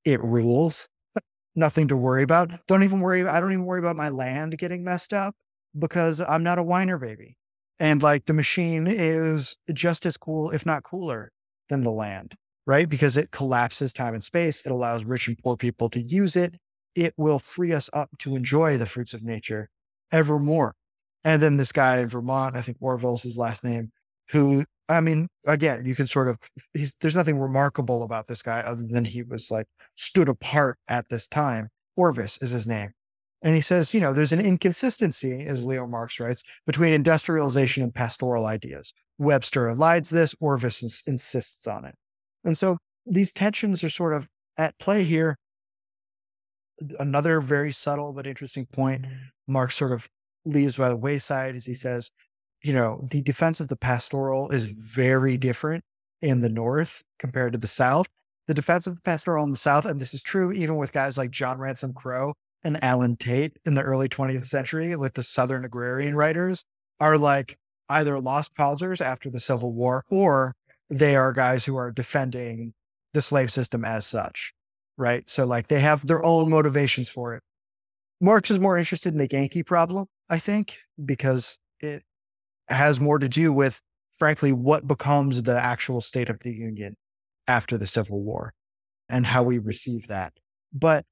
[0.05, 0.89] It rules.
[1.57, 2.51] Nothing to worry about.
[2.67, 3.27] Don't even worry.
[3.27, 5.37] I don't even worry about my land getting messed up
[5.79, 7.37] because I'm not a whiner baby.
[7.79, 11.33] And like the machine is just as cool, if not cooler,
[11.69, 12.35] than the land,
[12.67, 12.89] right?
[12.89, 14.65] Because it collapses time and space.
[14.67, 16.57] It allows rich and poor people to use it.
[16.95, 19.69] It will free us up to enjoy the fruits of nature
[20.13, 20.75] evermore.
[21.25, 23.91] And then this guy in Vermont, I think Orville's his last name,
[24.31, 26.39] who, I mean, again, you can sort of,
[26.75, 31.09] he's, there's nothing remarkable about this guy other than he was like stood apart at
[31.09, 31.71] this time.
[31.97, 32.91] Orvis is his name.
[33.43, 37.95] And he says, you know, there's an inconsistency, as Leo Marx writes, between industrialization and
[37.95, 38.93] pastoral ideas.
[39.19, 41.95] Webster elides this, Orvis ins- insists on it.
[42.43, 45.37] And so these tensions are sort of at play here.
[46.99, 49.15] Another very subtle but interesting point mm-hmm.
[49.47, 50.09] Marx sort of
[50.45, 52.11] leaves by the wayside as he says,
[52.65, 55.85] you know, the defense of the pastoral is very different
[56.23, 58.07] in the North compared to the South.
[58.47, 61.19] The defense of the pastoral in the South, and this is true even with guys
[61.19, 65.65] like John Ransom Crowe and Allen Tate in the early 20th century, with the Southern
[65.67, 66.65] agrarian writers,
[67.01, 67.59] are like
[67.91, 70.55] either lost causers after the Civil War or
[70.89, 72.73] they are guys who are defending
[73.13, 74.55] the slave system as such,
[74.97, 75.29] right?
[75.29, 77.43] So, like, they have their own motivations for it.
[78.21, 82.03] Marx is more interested in the Yankee problem, I think, because it
[82.69, 83.81] has more to do with,
[84.17, 86.97] frankly, what becomes the actual state of the Union
[87.47, 88.55] after the Civil War
[89.09, 90.33] and how we receive that.
[90.73, 91.05] But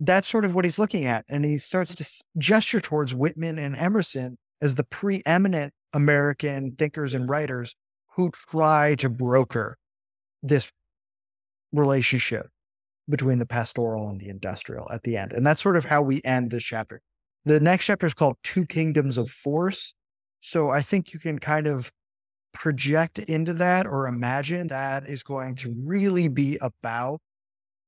[0.00, 1.24] that's sort of what he's looking at.
[1.28, 7.28] And he starts to gesture towards Whitman and Emerson as the preeminent American thinkers and
[7.28, 7.74] writers
[8.16, 9.76] who try to broker
[10.42, 10.70] this
[11.72, 12.48] relationship
[13.08, 15.32] between the pastoral and the industrial at the end.
[15.32, 17.00] And that's sort of how we end this chapter.
[17.44, 19.94] The next chapter is called Two Kingdoms of Force.
[20.46, 21.90] So I think you can kind of
[22.52, 25.86] project into that or imagine that is going to mm-hmm.
[25.88, 27.22] really be about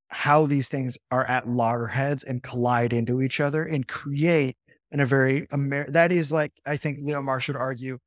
[0.08, 4.56] how these things are at loggerheads and collide into each other and create
[4.90, 7.98] in a very Amer- that is like I think Leo Marx would argue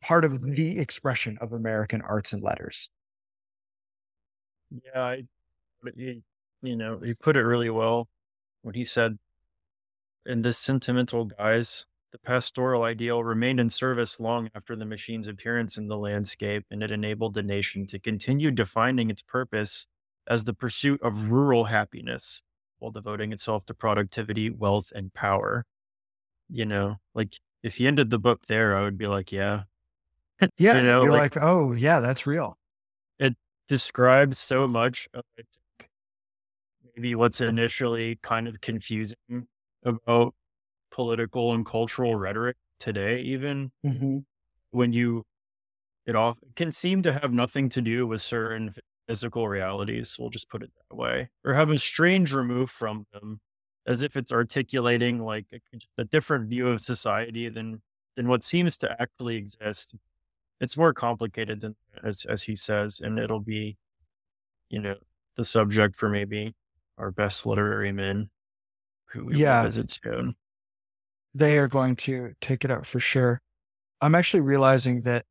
[0.00, 2.90] part of the expression of American arts and letters.
[4.72, 5.22] Yeah, I,
[5.94, 6.22] you,
[6.62, 8.08] you know, he put it really well
[8.62, 9.18] when he said,
[10.26, 15.76] "In this sentimental guise, the pastoral ideal remained in service long after the machine's appearance
[15.76, 19.86] in the landscape, and it enabled the nation to continue defining its purpose
[20.26, 22.42] as the pursuit of rural happiness
[22.78, 25.66] while devoting itself to productivity, wealth, and power.
[26.48, 29.62] You know, like if he ended the book there, I would be like, yeah.
[30.56, 30.76] Yeah.
[30.76, 32.56] you know, you're like, like, oh, yeah, that's real.
[33.18, 33.34] It
[33.66, 35.24] describes so much of
[36.96, 39.46] maybe what's initially kind of confusing
[39.84, 40.34] about
[40.98, 44.18] political and cultural rhetoric today, even mm-hmm.
[44.72, 45.22] when you,
[46.06, 48.74] it all can seem to have nothing to do with certain
[49.06, 53.38] physical realities, we'll just put it that way, or have a strange remove from them,
[53.86, 55.60] as if it's articulating like a,
[55.98, 57.80] a different view of society than
[58.16, 59.94] than what seems to actually exist.
[60.60, 63.76] It's more complicated than as as he says, and it'll be,
[64.68, 64.96] you know,
[65.36, 66.56] the subject for maybe
[66.98, 68.30] our best literary men
[69.10, 69.62] who we yeah.
[69.62, 70.34] visit soon.
[71.34, 73.40] They are going to take it up for sure.
[74.00, 75.24] I'm actually realizing that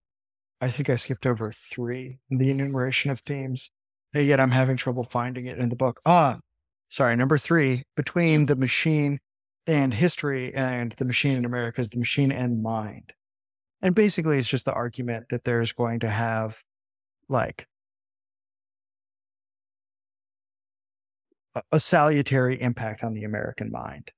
[0.60, 3.70] I think I skipped over three in the enumeration of themes,
[4.14, 6.00] and yet I'm having trouble finding it in the book.
[6.06, 6.40] Ah,
[6.90, 9.20] sorry, number three, between the machine
[9.68, 13.14] and history and the machine in America is the machine and mind.
[13.82, 16.64] And basically, it's just the argument that there's going to have
[17.30, 17.68] like
[21.72, 24.12] a salutary impact on the American mind.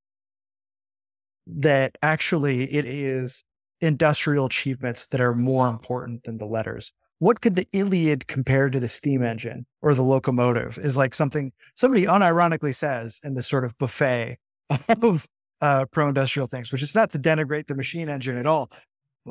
[1.57, 3.43] That actually it is
[3.81, 6.91] industrial achievements that are more important than the letters.
[7.19, 11.51] what could the Iliad compare to the steam engine or the locomotive is like something
[11.75, 14.37] somebody unironically says in this sort of buffet
[15.01, 15.27] of
[15.61, 18.71] uh, pro-industrial things, which is not to denigrate the machine engine at all.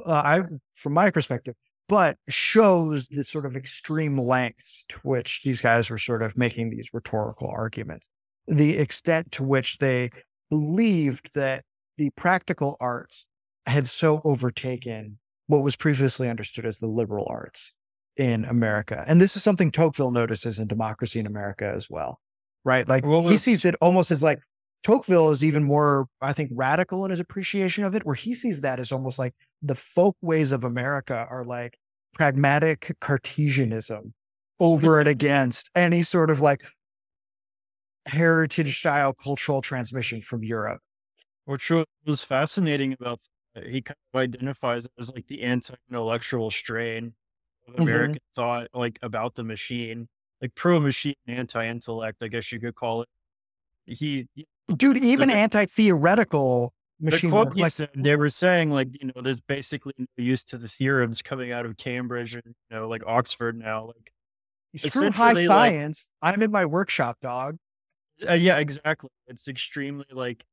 [0.04, 0.42] Uh, I,
[0.74, 1.54] from my perspective,
[1.88, 6.70] but shows the sort of extreme lengths to which these guys were sort of making
[6.70, 8.10] these rhetorical arguments,
[8.46, 10.10] the extent to which they
[10.50, 11.64] believed that
[11.98, 13.26] the practical arts
[13.66, 15.18] had so overtaken
[15.48, 17.74] what was previously understood as the liberal arts
[18.16, 19.04] in America.
[19.06, 22.20] And this is something Tocqueville notices in Democracy in America as well,
[22.64, 22.88] right?
[22.88, 24.40] Like well, he sees it almost as like
[24.84, 28.60] Tocqueville is even more, I think, radical in his appreciation of it, where he sees
[28.60, 31.76] that as almost like the folk ways of America are like
[32.14, 34.14] pragmatic Cartesianism
[34.60, 36.62] over and against any sort of like
[38.06, 40.80] heritage style cultural transmission from Europe.
[41.48, 41.72] Which
[42.04, 43.20] was fascinating about
[43.64, 47.14] he kind of identifies it as like the anti-intellectual strain
[47.66, 47.82] of mm-hmm.
[47.84, 48.40] American mm-hmm.
[48.40, 50.08] thought, like about the machine,
[50.42, 53.08] like pro-machine, anti-intellect, I guess you could call it.
[53.86, 54.26] He,
[54.76, 57.56] dude, even anti-theoretical machine work.
[57.56, 61.22] Like, said, they were saying like you know there's basically no use to the theorems
[61.22, 63.86] coming out of Cambridge and you know like Oxford now.
[63.86, 64.12] Like
[64.74, 67.56] it's through high science, like, I'm in my workshop, dog.
[68.28, 69.08] Uh, yeah, exactly.
[69.28, 70.44] It's extremely like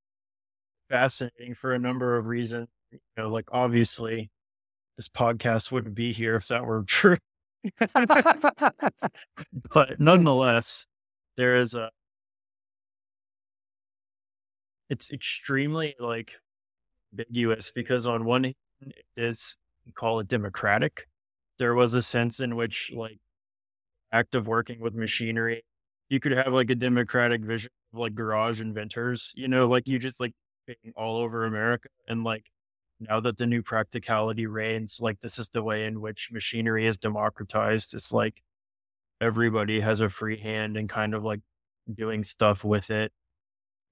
[0.89, 2.67] fascinating for a number of reasons.
[2.91, 4.29] You know, like obviously,
[4.97, 7.17] this podcast wouldn't be here if that were true.
[9.73, 10.85] but nonetheless,
[11.37, 11.89] there is a
[14.89, 16.33] it's extremely like
[17.11, 18.55] ambiguous because on one hand
[19.15, 19.57] it's
[19.93, 21.07] call it democratic.
[21.57, 23.19] There was a sense in which like
[24.11, 25.63] act of working with machinery,
[26.09, 29.99] you could have like a democratic vision of like garage inventors, you know, like you
[29.99, 30.33] just like
[30.95, 32.49] all over America and like
[32.99, 36.97] now that the new practicality reigns, like this is the way in which machinery is
[36.97, 37.93] democratized.
[37.93, 38.41] It's like
[39.19, 41.41] everybody has a free hand and kind of like
[41.93, 43.11] doing stuff with it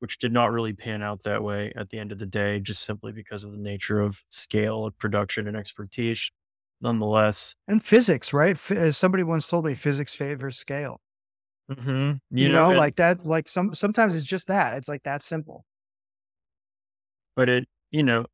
[0.03, 2.84] which did not really pan out that way at the end of the day, just
[2.84, 6.30] simply because of the nature of scale of production and expertise.
[6.82, 8.59] Nonetheless, and physics, right?
[8.69, 10.99] As somebody once told me, physics favors scale.
[11.71, 11.89] Mm-hmm.
[11.89, 13.26] You, you, know, know like that.
[13.26, 14.76] Like some sometimes it's just that.
[14.76, 15.63] It's like that simple.
[17.36, 18.26] But it, you know,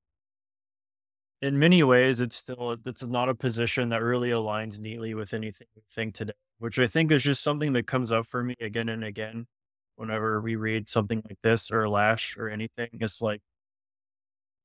[1.41, 5.67] in many ways, it's still it's not a position that really aligns neatly with anything
[5.75, 8.89] we think today, which I think is just something that comes up for me again
[8.89, 9.47] and again
[9.95, 12.89] whenever we read something like this or Lasch or anything.
[12.93, 13.41] It's like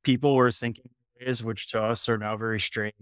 [0.05, 2.95] people were thinking ways which to us are now very strange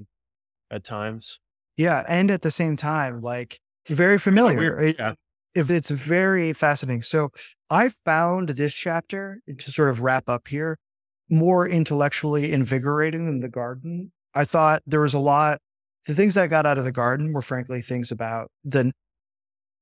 [0.70, 1.41] at times.
[1.76, 2.05] Yeah.
[2.09, 4.95] And at the same time, like very familiar.
[4.99, 5.14] Yeah.
[5.55, 7.03] If it's very fascinating.
[7.03, 7.30] So
[7.68, 10.78] I found this chapter to sort of wrap up here
[11.30, 14.12] more intellectually invigorating than the garden.
[14.34, 15.60] I thought there was a lot
[16.06, 18.92] the things that I got out of the garden were frankly things about the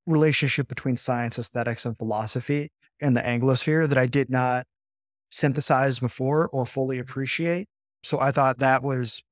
[0.06, 2.70] relationship between science, aesthetics, and philosophy
[3.00, 4.66] in the Anglosphere that I did not
[5.30, 7.68] synthesize before or fully appreciate.
[8.02, 9.22] So I thought that was,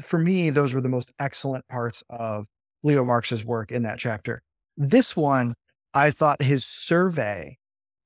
[0.00, 2.46] for me, those were the most excellent parts of
[2.82, 4.42] Leo Marx's work in that chapter.
[4.76, 5.54] This one,
[5.92, 7.58] I thought his survey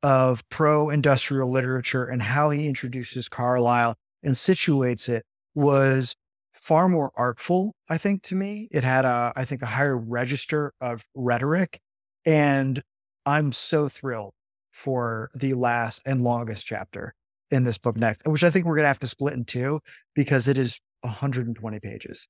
[0.02, 5.24] of pro industrial literature and how he introduces Carlyle and situates it
[5.54, 6.14] was
[6.52, 8.68] far more artful, I think, to me.
[8.70, 11.80] It had a, I think, a higher register of rhetoric
[12.24, 12.82] and
[13.26, 14.32] I'm so thrilled
[14.72, 17.14] for the last and longest chapter
[17.50, 19.80] in this book next, which I think we're going to have to split in two
[20.14, 22.28] because it is 120 pages.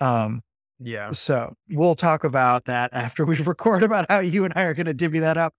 [0.00, 0.40] Um,
[0.80, 1.12] yeah.
[1.12, 4.86] So we'll talk about that after we record about how you and I are going
[4.86, 5.52] to divvy that up.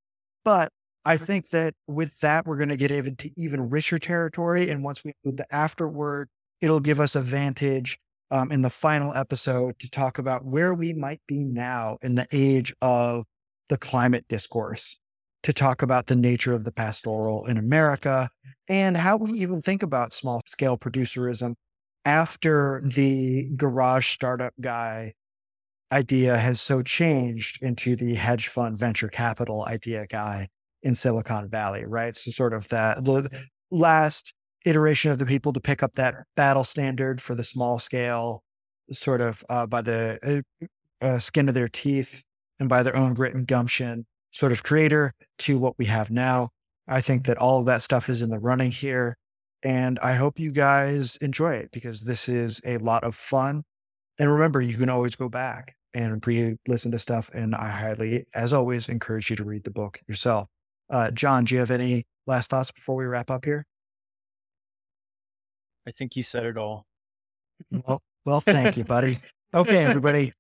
[0.44, 0.72] But
[1.06, 4.70] I think that with that, we're going to get even to even richer territory.
[4.70, 6.30] And once we include the afterword,
[6.62, 8.00] it'll give us a vantage
[8.32, 12.28] um, in the final episode to talk about where we might be now in the
[12.32, 13.26] age of
[13.70, 14.98] the climate discourse
[15.44, 18.30] to talk about the nature of the pastoral in America
[18.70, 21.54] and how we even think about small scale producerism
[22.06, 25.14] after the garage startup guy
[25.92, 30.48] idea has so changed into the hedge fund venture capital idea guy
[30.84, 32.16] in Silicon Valley, right?
[32.16, 33.30] So sort of that the
[33.72, 34.34] last
[34.66, 38.44] iteration of the people to pick up that battle standard for the small scale,
[38.92, 42.24] sort of uh, by the uh, uh, skin of their teeth
[42.60, 46.50] and by their own grit and gumption sort of creator to what we have now.
[46.88, 49.18] I think that all of that stuff is in the running here.
[49.64, 53.64] And I hope you guys enjoy it because this is a lot of fun.
[54.20, 57.30] And remember, you can always go back and re listen to stuff.
[57.34, 60.50] And I highly, as always, encourage you to read the book yourself.
[60.90, 63.66] Uh, John, do you have any last thoughts before we wrap up here?
[65.88, 66.86] I think you said it all.
[67.72, 69.20] Well, well, thank you, buddy.
[69.54, 70.32] Okay, everybody.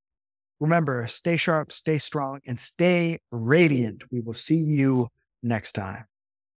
[0.60, 4.04] Remember, stay sharp, stay strong, and stay radiant.
[4.12, 5.10] We will see you
[5.41, 6.06] next time.